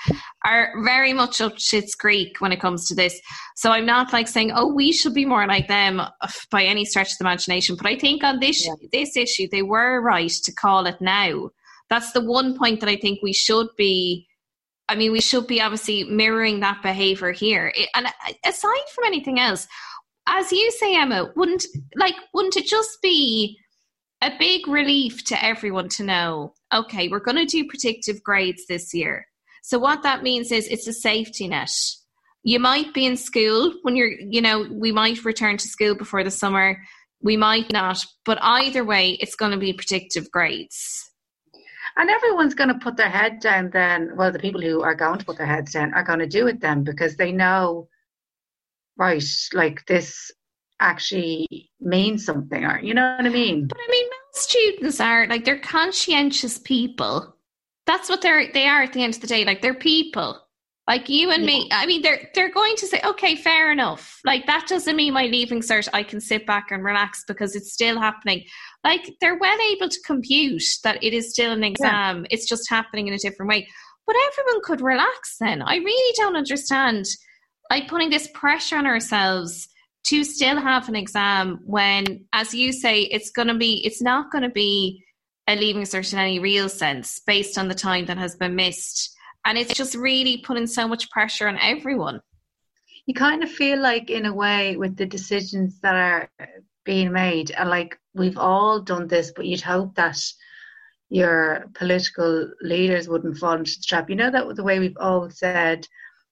[0.46, 3.20] Are very much up Shit's Creek when it comes to this.
[3.56, 6.10] So I'm not like saying, oh, we should be more like them uh,
[6.52, 7.78] by any stretch of the imagination.
[7.78, 11.50] But I think on this this issue, they were right to call it now.
[11.90, 14.28] That's the one point that I think we should be
[14.88, 17.72] I mean, we should be obviously mirroring that behavior here.
[17.76, 18.08] It, and
[18.46, 19.68] aside from anything else,
[20.28, 21.66] as you say, Emma, wouldn't
[21.96, 23.58] like wouldn't it just be
[24.22, 26.54] a big relief to everyone to know?
[26.74, 29.28] Okay, we're going to do predictive grades this year.
[29.62, 31.72] So what that means is it's a safety net.
[32.44, 36.24] You might be in school when you're, you know, we might return to school before
[36.24, 36.78] the summer.
[37.22, 41.10] We might not, but either way, it's going to be predictive grades.
[41.98, 44.16] And everyone's going to put their head down then.
[44.18, 46.48] Well, the people who are going to put their heads down are going to do
[46.48, 47.88] it then because they know
[48.98, 49.24] right,
[49.54, 50.32] like this
[50.80, 53.68] actually means something, or you know what I mean?
[53.68, 57.36] But I mean, most students are like they're conscientious people.
[57.86, 59.46] That's what they're they are at the end of the day.
[59.46, 60.42] Like they're people.
[60.88, 64.20] Like you and me, I mean, they're they're going to say, okay, fair enough.
[64.24, 65.88] Like that doesn't mean my leaving cert.
[65.94, 68.46] I can sit back and relax because it's still happening.
[68.84, 72.20] Like they're well able to compute that it is still an exam.
[72.20, 72.28] Yeah.
[72.30, 73.68] It's just happening in a different way.
[74.06, 75.38] But everyone could relax.
[75.40, 77.06] Then I really don't understand,
[77.72, 79.68] like putting this pressure on ourselves
[80.06, 83.82] to still have an exam when, as you say, it's going to be.
[83.84, 85.04] It's not going to be
[85.48, 89.15] a leaving cert in any real sense based on the time that has been missed
[89.46, 92.20] and it's just really putting so much pressure on everyone.
[93.06, 96.30] You kind of feel like, in a way, with the decisions that are
[96.86, 100.20] being made, and like we've all done this, but you'd hope that
[101.10, 104.10] your political leaders wouldn't fall into the trap.
[104.10, 105.88] You know that the way we've all said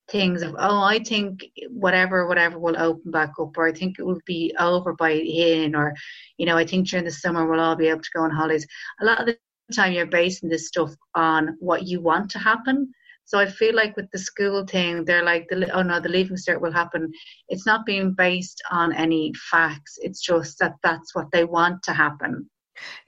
[0.09, 4.05] things of, oh, I think whatever, whatever will open back up, or I think it
[4.05, 5.93] will be over by in, or
[6.37, 8.65] you know, I think during the summer we'll all be able to go on holidays.
[9.01, 9.37] A lot of the
[9.73, 12.91] time you're basing this stuff on what you want to happen
[13.25, 16.37] so I feel like with the school thing, they're like, the, oh no, the leaving
[16.37, 17.11] cert will happen.
[17.49, 19.97] It's not being based on any facts.
[20.01, 22.49] It's just that that's what they want to happen.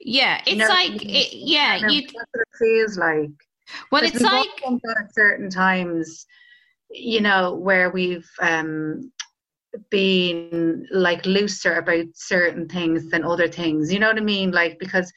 [0.00, 3.30] Yeah, it's you know, like, it, yeah, you, that's what it feels like.
[3.90, 6.26] Well, it's like at certain times,
[6.90, 9.10] you know, where we've um,
[9.90, 13.92] been like looser about certain things than other things.
[13.92, 14.52] You know what I mean?
[14.52, 15.12] Like because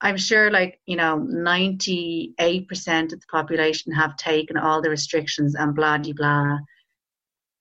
[0.00, 5.74] I'm sure, like, you know, 98% of the population have taken all the restrictions and
[5.74, 6.58] blah, blah, blah.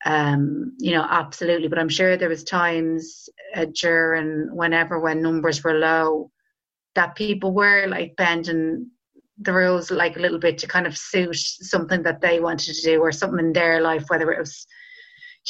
[0.05, 1.67] Um, you know, absolutely.
[1.67, 6.31] But I'm sure there was times uh, during whenever when numbers were low
[6.95, 8.91] that people were like bending
[9.39, 12.81] the rules like a little bit to kind of suit something that they wanted to
[12.81, 14.65] do or something in their life, whether it was,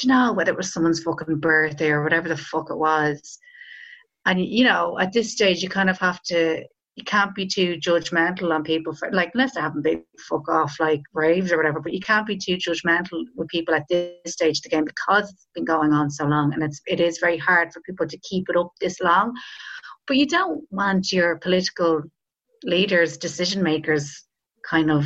[0.01, 3.39] you know, whether it was someone's fucking birthday or whatever the fuck it was.
[4.25, 6.65] And you know, at this stage, you kind of have to
[6.97, 10.79] you can't be too judgmental on people for like unless they haven't been fuck off
[10.79, 11.79] like raves or whatever.
[11.79, 15.29] But you can't be too judgmental with people at this stage of the game because
[15.29, 18.17] it's been going on so long, and it's it is very hard for people to
[18.27, 19.31] keep it up this long.
[20.07, 22.01] But you don't want your political
[22.63, 24.25] leaders, decision makers,
[24.67, 25.05] kind of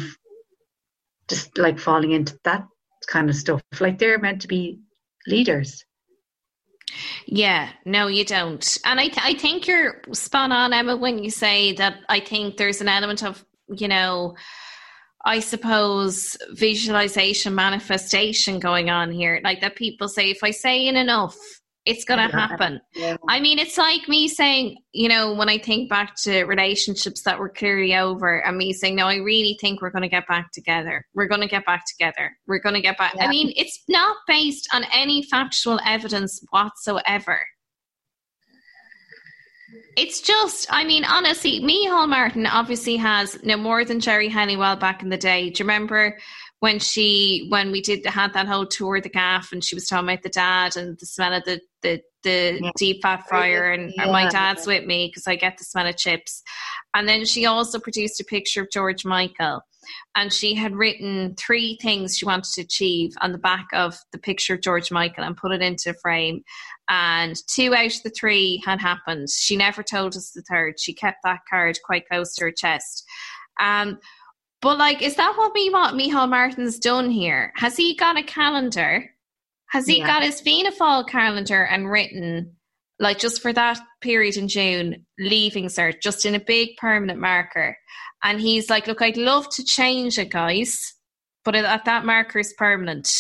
[1.28, 2.64] just like falling into that
[3.08, 3.62] kind of stuff.
[3.82, 4.80] Like they're meant to be
[5.28, 5.84] leaders.
[7.26, 8.78] Yeah, no, you don't.
[8.86, 12.58] And I, th- I think you're spot on, Emma, when you say that I think
[12.58, 14.36] there's an element of, you know,
[15.24, 19.40] I suppose visualization, manifestation going on here.
[19.44, 21.38] Like that people say, if I say in enough,
[21.86, 22.80] it's going to happen.
[22.94, 23.18] Yeah.
[23.28, 27.40] I mean, it's like me saying, you know, when I think back to relationships that
[27.40, 30.52] were clearly over, and me saying, no, I really think we're going to get back
[30.52, 31.08] together.
[31.16, 32.38] We're going to get back together.
[32.46, 33.16] We're going to get back.
[33.16, 33.26] Yeah.
[33.26, 37.40] I mean, it's not based on any factual evidence whatsoever.
[39.98, 45.02] It's just, I mean, honestly, Micheál Martin obviously has no more than Geri Halliwell back
[45.02, 45.50] in the day.
[45.50, 46.18] Do you remember
[46.62, 49.88] when she when we did had that whole tour of the gaff and she was
[49.88, 52.72] talking about the dad and the smell of the the, the yeah.
[52.78, 54.06] deep fat fryer and yeah.
[54.12, 56.44] my dad's with me because I get the smell of chips.
[56.94, 59.62] And then she also produced a picture of George Michael
[60.16, 64.20] and she had written three things she wanted to achieve on the back of the
[64.20, 66.44] picture of George Michael and put it into a frame.
[66.88, 69.30] And two out of the three had happened.
[69.32, 70.80] She never told us the third.
[70.80, 73.04] She kept that card quite close to her chest.
[73.60, 73.98] Um,
[74.62, 77.52] but like, is that what me what Micheál Martin's done here?
[77.56, 79.10] Has he got a calendar?
[79.70, 80.08] Has he yeah.
[80.08, 82.56] got his Fianna Fáil calendar and written
[83.00, 87.76] like just for that period in June, leaving cert, just in a big permanent marker?
[88.24, 90.94] And he's like, look, I'd love to change it, guys,
[91.44, 93.12] but at that marker is permanent.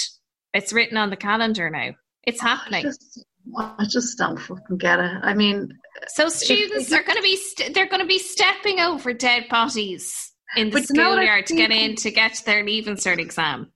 [0.54, 1.92] It's written on the calendar now.
[2.24, 2.86] It's happening.
[2.86, 3.26] I just,
[3.58, 5.12] I just don't fucking get it.
[5.24, 5.70] I mean,
[6.10, 10.31] so students are going to be st- they're going to be stepping over dead bodies
[10.56, 13.72] in the schoolyard to get in to get their leaving cert exam.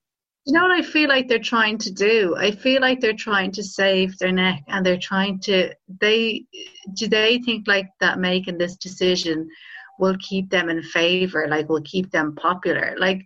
[0.45, 2.36] You know what I feel like they're trying to do?
[2.38, 6.45] I feel like they're trying to save their neck and they're trying to they
[6.93, 9.49] do they think like that making this decision
[9.97, 12.95] will keep them in favor, like will keep them popular.
[12.97, 13.23] Like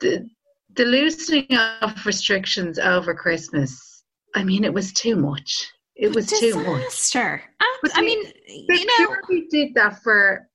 [0.00, 0.28] the
[0.74, 4.02] the loosening of restrictions over Christmas,
[4.34, 5.68] I mean it was too much.
[5.94, 6.52] It was Disaster.
[6.52, 7.52] too much.
[7.60, 10.48] I, I mean, you know, we did that for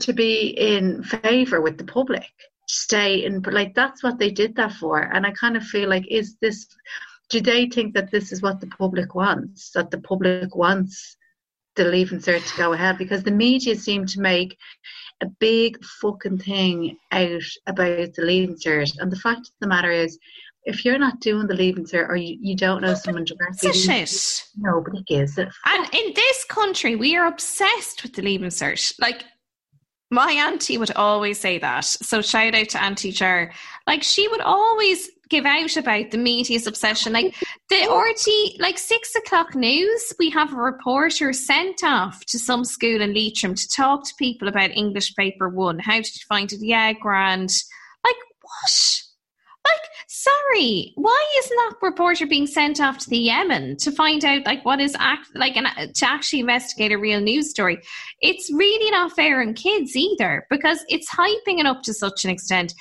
[0.00, 2.26] to be in favor with the public
[2.68, 6.06] stay in like that's what they did that for and i kind of feel like
[6.10, 6.66] is this
[7.28, 11.16] do they think that this is what the public wants that the public wants
[11.76, 14.56] the leaving cert to go ahead because the media seem to make
[15.20, 19.90] a big fucking thing out about the leaving cert and the fact of the matter
[19.92, 20.18] is
[20.64, 23.88] if you're not doing the leaving cert or you, you don't know someone directly, It's
[23.88, 24.48] a shit.
[24.56, 25.48] nobody gives it.
[25.64, 28.92] And in this country, we are obsessed with the leaving cert.
[29.00, 29.22] Like
[30.10, 31.84] my auntie would always say that.
[31.84, 33.52] So shout out to Auntie Jar.
[33.86, 37.12] Like she would always give out about the media's obsession.
[37.12, 37.34] Like
[37.68, 37.76] the
[38.56, 43.14] RT, like six o'clock news, we have a reporter sent off to some school in
[43.14, 45.78] Leitrim to talk to people about English paper one.
[45.78, 46.60] How did you find it?
[46.62, 47.50] Yeah, grand.
[48.04, 49.02] Like what?
[49.66, 54.46] Like, sorry, why isn't that reporter being sent off to the Yemen to find out
[54.46, 57.78] like what is act like an, uh, to actually investigate a real news story?
[58.20, 62.30] It's really not fair on kids either because it's hyping it up to such an
[62.30, 62.74] extent.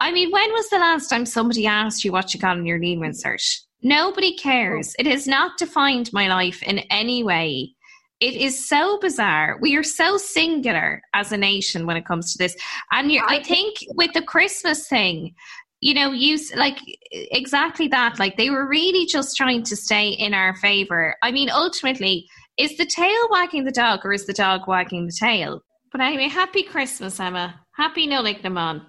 [0.00, 2.78] I mean, when was the last time somebody asked you what you got on your
[2.78, 3.42] leaving cert?
[3.82, 4.94] Nobody cares.
[4.98, 5.00] Oh.
[5.00, 7.72] It has not defined my life in any way.
[8.18, 9.58] It is so bizarre.
[9.60, 12.56] We are so singular as a nation when it comes to this.
[12.90, 15.34] And I think with the Christmas thing,
[15.80, 16.78] you know, use like
[17.12, 18.18] exactly that.
[18.18, 21.14] Like they were really just trying to stay in our favor.
[21.22, 25.16] I mean, ultimately, is the tail wagging the dog or is the dog wagging the
[25.18, 25.60] tail?
[25.92, 27.60] But anyway, happy Christmas, Emma.
[27.76, 28.86] Happy Nollaig na mBan.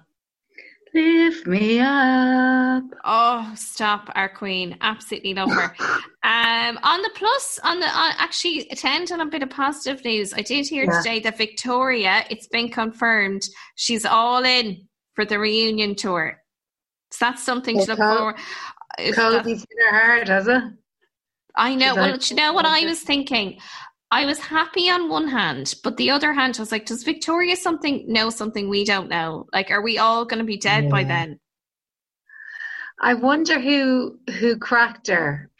[0.94, 2.82] Lift me up.
[3.04, 4.76] Oh, stop, our queen.
[4.80, 5.74] Absolutely love her.
[6.24, 10.32] um, on the plus, on the on, actually, attend on a bit of positive news.
[10.32, 10.98] I did hear Yeah.
[11.02, 13.42] today that Victoria, it's been confirmed,
[13.76, 16.38] she's all in for the reunion tour.
[17.10, 18.36] So that's something to look Col- forward.
[19.14, 20.62] Cody's her heart, has it?
[21.56, 21.86] I know.
[21.88, 23.58] She's Well, like- you know what I was thinking?
[24.10, 27.56] I was happy on one hand, but the other hand, I was like, does Victoria
[27.56, 29.46] something know something we don't know?
[29.52, 31.38] Like, are we all going to be dead by then?
[33.00, 35.50] I wonder who who cracked her.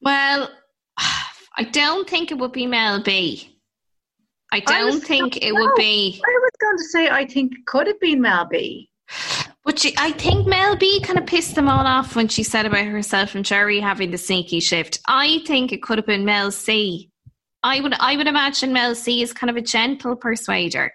[0.00, 0.50] Well,
[0.96, 3.58] I don't think it would be Mel B.
[4.50, 6.22] I don't think gonna- it would be.
[6.24, 8.90] I was going to say I think it could have been Mel B.
[9.68, 12.64] But she, I think Mel B kind of pissed them all off when she said
[12.64, 14.98] about herself and Geri having the sneaky shift.
[15.06, 17.10] I think it could have been Mel C.
[17.62, 20.90] I would, I would imagine Mel C is kind of a gentle persuader.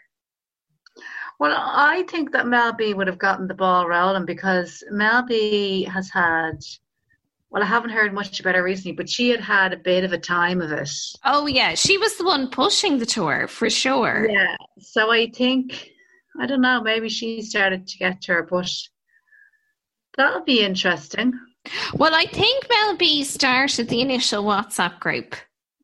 [1.40, 5.84] Well, I think that Mel B would have gotten the ball rolling because Mel B
[5.84, 6.58] has had.
[7.52, 10.14] Well, I haven't heard much about her recently, but she had had a bit of
[10.14, 10.90] a time of it.
[11.24, 14.28] Oh yeah, she was the one pushing the tour for sure.
[14.28, 14.56] Yeah.
[14.80, 15.93] So I think
[16.40, 16.82] I don't know.
[16.82, 18.70] Maybe she started to get to her, but
[20.18, 21.34] that'll be interesting.
[21.94, 25.36] Well, I think Mel B started the initial WhatsApp group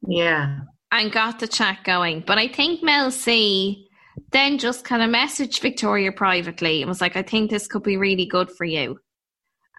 [0.08, 0.60] Yeah.
[0.92, 3.86] and got the chat going, but I think Mel C
[4.32, 7.96] then just kind of messaged Victoria privately and was like, "I think this could be
[7.96, 9.00] really good for you."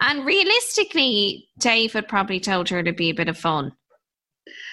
[0.01, 3.73] And realistically, David probably told her to be a bit of fun.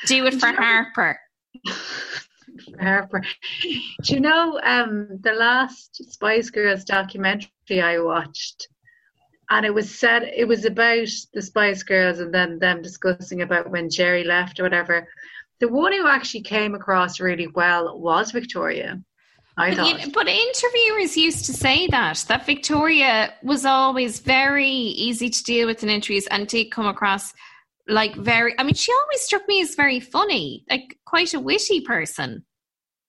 [0.06, 1.20] Do it for Harper.
[2.80, 3.22] Harper.
[4.04, 8.68] Do you know um, the last Spice Girls documentary I watched?
[9.50, 13.70] And it was said it was about the Spice Girls and then them discussing about
[13.72, 15.08] when Geri left or whatever.
[15.60, 19.02] The one who actually came across really well was Victoria.
[19.58, 20.06] I But, thought.
[20.06, 25.66] you- but interviewers used to say that that Victoria was always very easy to deal
[25.66, 27.34] with in interviews and did come across
[27.88, 28.54] like very.
[28.60, 32.44] I mean, she always struck me as very funny, like quite a witty person.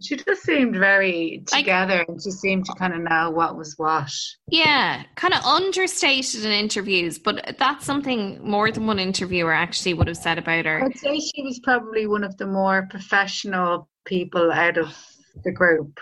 [0.01, 3.75] She just seemed very Like- together and she seemed to kind of know what was
[3.79, 4.11] what.
[4.47, 10.07] Yeah, kind of understated in interviews, but that's something more than one interviewer actually would
[10.07, 10.85] have said about her.
[10.85, 14.97] I'd say she was probably one of the more professional people out of
[15.45, 15.99] the group.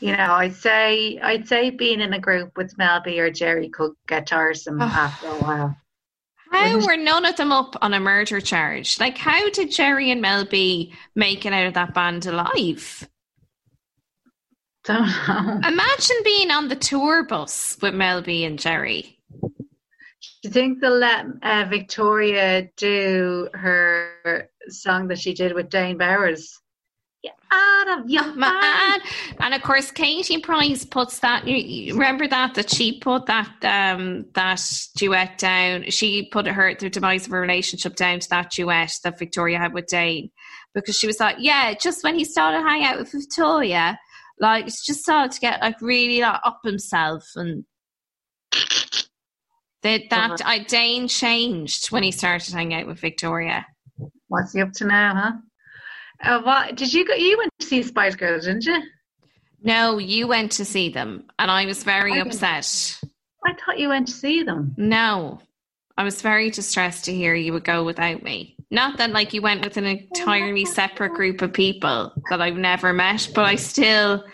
[0.00, 3.68] You know, I'd say I'd say being in a group with Mel B or Geri
[3.68, 4.86] could get tiresome oh.
[4.86, 5.76] after a while.
[6.52, 9.00] How were none of them up on a murder charge?
[9.00, 13.08] Like, how did Geri and Mel B make it out of that band alive?
[14.84, 15.60] Don't know.
[15.66, 19.18] Imagine being on the tour bus with Mel B and Geri.
[19.40, 19.48] Do
[20.48, 26.60] you think they'll let uh, Victoria do her song that she did with Dane Bowers?
[27.22, 29.02] Get out of your mind.
[29.38, 31.46] And of course, Katie Price puts that.
[31.46, 34.60] You, remember that that she put that um that
[34.96, 35.90] duet down.
[35.90, 39.72] She put her the demise of her relationship down to that duet that Victoria had
[39.72, 40.30] with Dane,
[40.74, 43.98] because she was like, yeah, just when he started hanging out with Victoria,
[44.40, 47.64] like it's just started to get like really like, up himself and.
[49.82, 53.66] That that I Dane changed when he started hanging out with Victoria.
[54.28, 55.32] What's he up to now, huh?
[56.22, 57.14] Uh, what did you go?
[57.14, 58.82] You went to see Spice Girls, didn't you?
[59.62, 63.00] No, you went to see them, and I was very I upset.
[63.44, 64.74] I thought you went to see them.
[64.76, 65.40] No,
[65.96, 68.56] I was very distressed to hear you would go without me.
[68.70, 72.92] Not that like you went with an entirely separate group of people that I've never
[72.92, 74.24] met, but I still,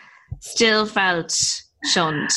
[0.40, 1.36] still felt
[1.84, 2.30] shunned.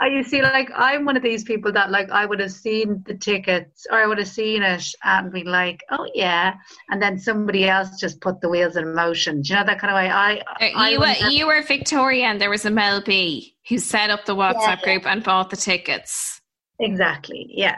[0.00, 3.02] I you see, like I'm one of these people that like I would have seen
[3.06, 6.54] the tickets or I would have seen it and be like, oh yeah,
[6.90, 9.40] and then somebody else just put the wheels in motion.
[9.42, 10.10] Do you know that kind of way?
[10.10, 13.56] I, I Uh, you, were, have- you were Victoria, and there was a Mel B
[13.68, 14.84] who set up the WhatsApp Yeah.
[14.84, 16.40] group and bought the tickets.
[16.78, 17.76] exactly, yeah.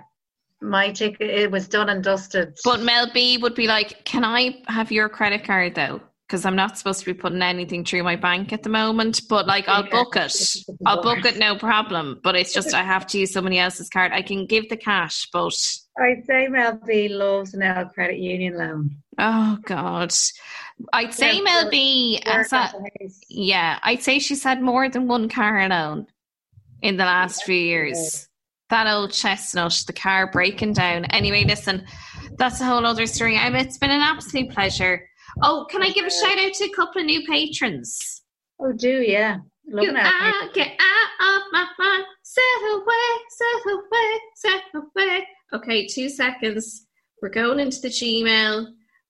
[0.61, 2.59] My ticket it was done and dusted.
[2.65, 6.01] But Mel B would be like, "Can I have your credit card though?
[6.29, 9.23] Because I'm not supposed to be putting anything through my bank at the moment.
[9.31, 10.25] But like, I'll book it.
[10.25, 12.21] this is the I'll book it, no problem.
[12.23, 14.13] But it's just I have to use somebody else's card.
[14.13, 15.55] I can give the cash, but
[15.99, 18.91] I'd say Mel B loves an L credit union loan.
[19.17, 20.13] oh god,
[20.93, 22.23] I'd say Yeah, Mel for- B.
[22.27, 23.21] Work has had- at the house.
[23.31, 26.09] yeah, I'd say she's had more than one car loan
[26.83, 28.29] in the last few years.
[28.69, 31.07] That old chestnut, the car breaking down.
[31.07, 31.87] Anyway, listen,
[32.37, 33.39] that's a whole other story.
[33.39, 35.08] I mean, it's been an absolute pleasure.
[35.43, 38.23] Oh, can I give a shout out to a couple of new patrons?
[38.61, 39.39] Oh, do yeah.
[39.71, 40.43] Love that.
[40.45, 42.05] out, get out of my mind.
[42.23, 42.85] Set away,
[43.31, 45.27] set away, set away.
[45.53, 46.87] Okay, two seconds.
[47.21, 48.67] We're going into the Gmail.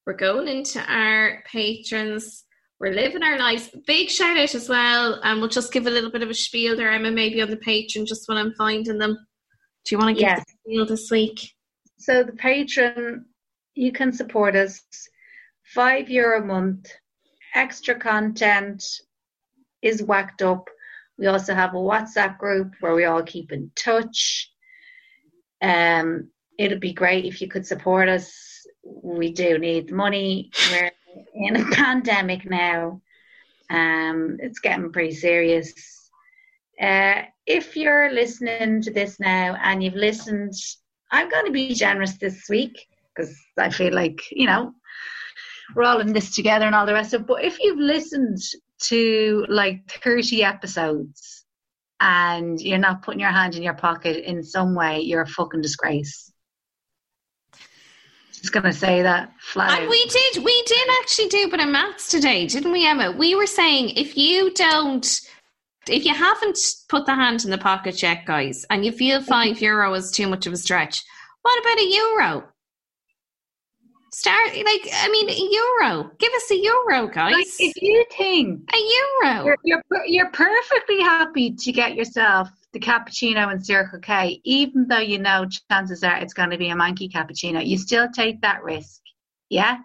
[0.06, 2.44] We're going into our patrons.
[2.80, 3.70] We're living our lives.
[3.86, 5.20] Big shout out as well.
[5.22, 7.56] And we'll just give a little bit of a spiel there, Emma, maybe on the
[7.56, 9.16] patron, just when I'm finding them.
[9.84, 10.44] Do you want to give Yes.
[10.46, 11.52] the spiel this week?
[11.98, 13.24] So the Patreon,
[13.74, 14.82] you can support us.
[15.74, 16.90] Five euro a month.
[17.54, 18.84] Extra content
[19.82, 20.68] is whacked up.
[21.18, 24.50] We also have a WhatsApp group where we all keep in touch.
[25.60, 28.32] Um, it'd be great if you could support us.
[28.84, 30.50] We do need money.
[30.70, 30.90] We're
[31.34, 33.00] in a pandemic now.
[33.70, 35.72] Um, it's getting pretty serious.
[36.80, 40.54] Uh, if you're listening to this now and you've listened
[41.10, 44.72] I'm going to be generous this week because I feel like, you know,
[45.74, 47.26] we're all in this together and all the rest of it.
[47.26, 48.38] But if you've listened
[48.82, 51.44] to like 30 episodes
[52.00, 55.60] and you're not putting your hand in your pocket in some way, you're a fucking
[55.60, 56.32] disgrace.
[58.32, 59.90] Just going to say that flat And out.
[59.90, 63.10] we did, we did actually do a bit of maths today, didn't we, Emma?
[63.10, 65.20] We were saying if you don't,
[65.88, 66.58] if you haven't
[66.88, 70.28] put the hand in the pocket yet, guys, and you feel five euro is too
[70.28, 71.02] much of a stretch,
[71.42, 72.44] what about a euro?
[74.10, 76.10] Start like I mean a euro.
[76.18, 77.34] Give us a euro, guys.
[77.34, 79.44] Like, if you think a euro.
[79.44, 84.98] you're, you're, you're perfectly happy to get yourself the cappuccino in Circle K, even though
[84.98, 87.64] you know chances are it's going to be a monkey cappuccino.
[87.64, 89.00] You still take that risk,
[89.48, 89.78] yeah?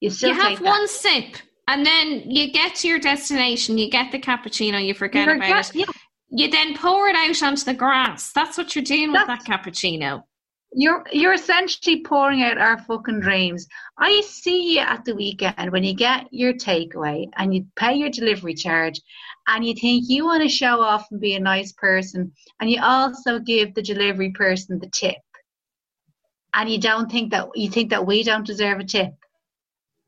[0.00, 1.36] You still you take have one sip,
[1.68, 3.78] and then you get to your destination.
[3.78, 4.84] You get the cappuccino.
[4.84, 5.76] You forget You're about it.
[5.76, 5.84] yeah,
[6.30, 8.32] You then pour it out onto the grass.
[8.32, 10.24] That's what you're doing with that cappuccino.
[10.72, 13.66] You're you're essentially pouring out our fucking dreams.
[13.98, 18.10] I see you at the weekend when you get your takeaway and you pay your
[18.10, 19.00] delivery charge
[19.48, 22.80] and you think you want to show off and be a nice person and you
[22.82, 25.16] also give the delivery person the tip.
[26.54, 29.12] And you don't think that you think that we don't deserve a tip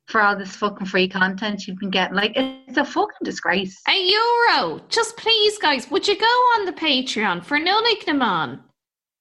[0.06, 2.16] for all this fucking free content you've been getting.
[2.16, 3.80] Like it's a fucking disgrace.
[3.88, 4.80] A euro.
[4.88, 8.60] Just please, guys, would you go on the Patreon for Nollaig na mBan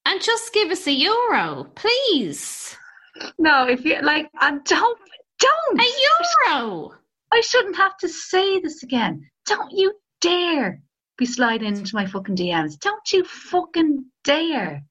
[0.06, 2.76] and just give us a euro, please?
[3.38, 4.98] No, if you like I don't
[5.38, 6.92] don't A euro.
[7.32, 9.28] I shouldn't have to say this again.
[9.46, 10.80] Don't you dare
[11.18, 12.78] be sliding into my fucking DMs.
[12.78, 14.82] Don't you fucking dare.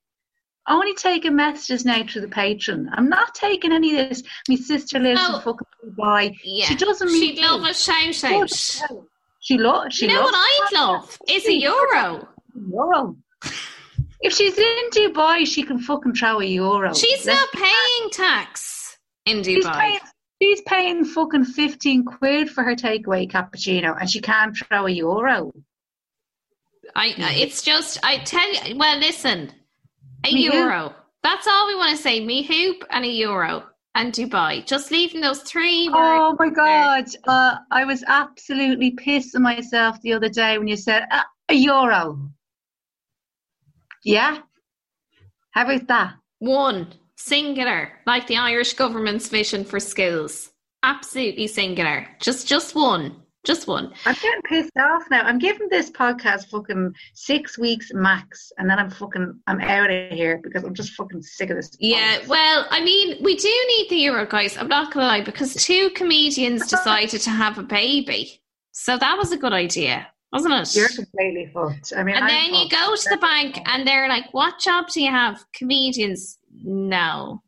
[0.67, 2.85] Only taking messages now through the Patreon.
[2.93, 4.23] I'm not taking any of this.
[4.47, 5.35] My sister lives Oh.
[5.37, 6.35] in fucking Dubai.
[6.43, 6.65] Yeah.
[6.65, 8.49] She doesn't mean She'd love a shout out.
[9.39, 9.95] She loves.
[9.95, 11.17] She You know loves what I'd love?
[11.29, 12.27] Is a euro.
[12.69, 13.15] euro.
[14.21, 16.93] If she's in Dubai, she can fucking throw a euro.
[16.93, 19.79] She's Let's not paying tax in She's Dubai.
[19.79, 19.99] paying,
[20.41, 25.51] she's paying fucking 15 quid for her takeaway cappuccino and she can't throw a euro.
[26.95, 28.77] I, it's just I tell you.
[28.77, 29.51] Well, listen,
[30.25, 30.93] a Me euro.
[31.23, 32.19] That's all we want to say.
[32.19, 33.63] Me hoop and a euro
[33.95, 34.65] and Dubai.
[34.65, 35.97] Just leaving those three words.
[35.97, 37.05] Oh my god.
[37.27, 42.29] Uh, I was absolutely pissing myself the other day when you said uh, a euro.
[44.03, 44.39] Yeah?
[45.51, 46.13] How about that?
[46.39, 50.51] One singular, like the Irish government's vision for skills.
[50.83, 52.07] Absolutely singular.
[52.19, 53.21] Just, just one.
[53.43, 53.91] Just one.
[54.05, 55.23] I'm getting pissed off now.
[55.23, 60.11] I'm giving this podcast fucking six weeks max and then I'm fucking I'm out of
[60.11, 61.75] here because I'm just fucking sick of this.
[61.79, 64.57] Yeah, well, I mean, we do need the euro, guys.
[64.57, 68.41] I'm not gonna lie, because two comedians decided to have a baby,
[68.73, 70.75] so that was a good idea, wasn't it?
[70.75, 71.93] You're completely fucked.
[71.95, 74.87] I mean and I'm then you go to the bank, and they're like, "What job
[74.89, 77.41] do you have?" Comedians, no.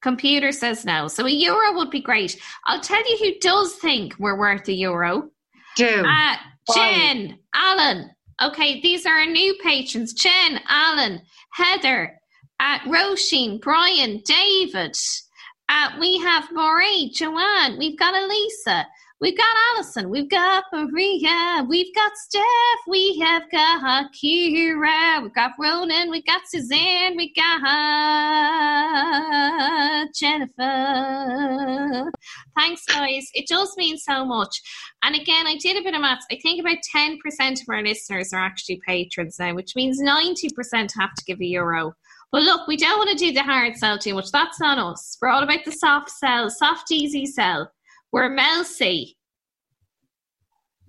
[0.00, 1.08] Computer says no.
[1.08, 2.40] So a euro would be great.
[2.66, 5.30] I'll tell you who does think we're worth a euro.
[5.76, 6.04] do.
[6.06, 6.36] Uh,
[6.72, 11.20] Jen, Alan, Okay, these are our new patrons Jen, Alan,
[11.52, 12.20] Heather,
[12.60, 14.96] uh, Roisin, Brian, David.
[15.68, 18.86] Uh, we have Maureen, Joanne, we've got Elisa,
[19.20, 22.42] we've got Alison, we've got Maria, we've got Steph,
[22.86, 27.60] we have got Kira, we've got Ronan, we've got Suzanne, we got
[30.14, 32.12] Jennifer.
[32.56, 33.28] Thanks, guys.
[33.34, 34.60] It does mean so much.
[35.02, 36.26] And again, I did a bit of maths.
[36.30, 37.16] I think about 10%
[37.62, 41.94] of our listeners are actually patrons now, which means 90% have to give a euro.
[42.30, 44.30] But look, we don't want to do the hard sell too much.
[44.32, 45.16] That's not us.
[45.20, 47.72] We're all about the soft sell, soft, easy sell.
[48.12, 49.14] We're Melcy.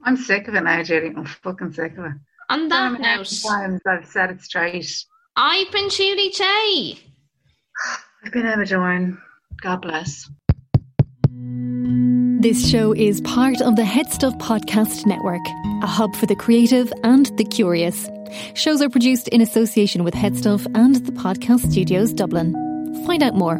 [0.03, 1.13] I'm sick of it now, Judy.
[1.15, 2.11] I'm fucking sick of it.
[2.49, 5.05] On How that many note, times I've said it straight.
[5.35, 6.99] I've been Julie Jay
[8.25, 9.21] I've been Emma Doran.
[9.61, 10.29] God bless.
[12.41, 15.41] This show is part of the HeadStuff Podcast Network,
[15.83, 18.09] a hub for the creative and the curious.
[18.53, 22.53] Shows are produced in association with HeadStuff and the Podcast Studios Dublin.
[23.05, 23.59] Find out more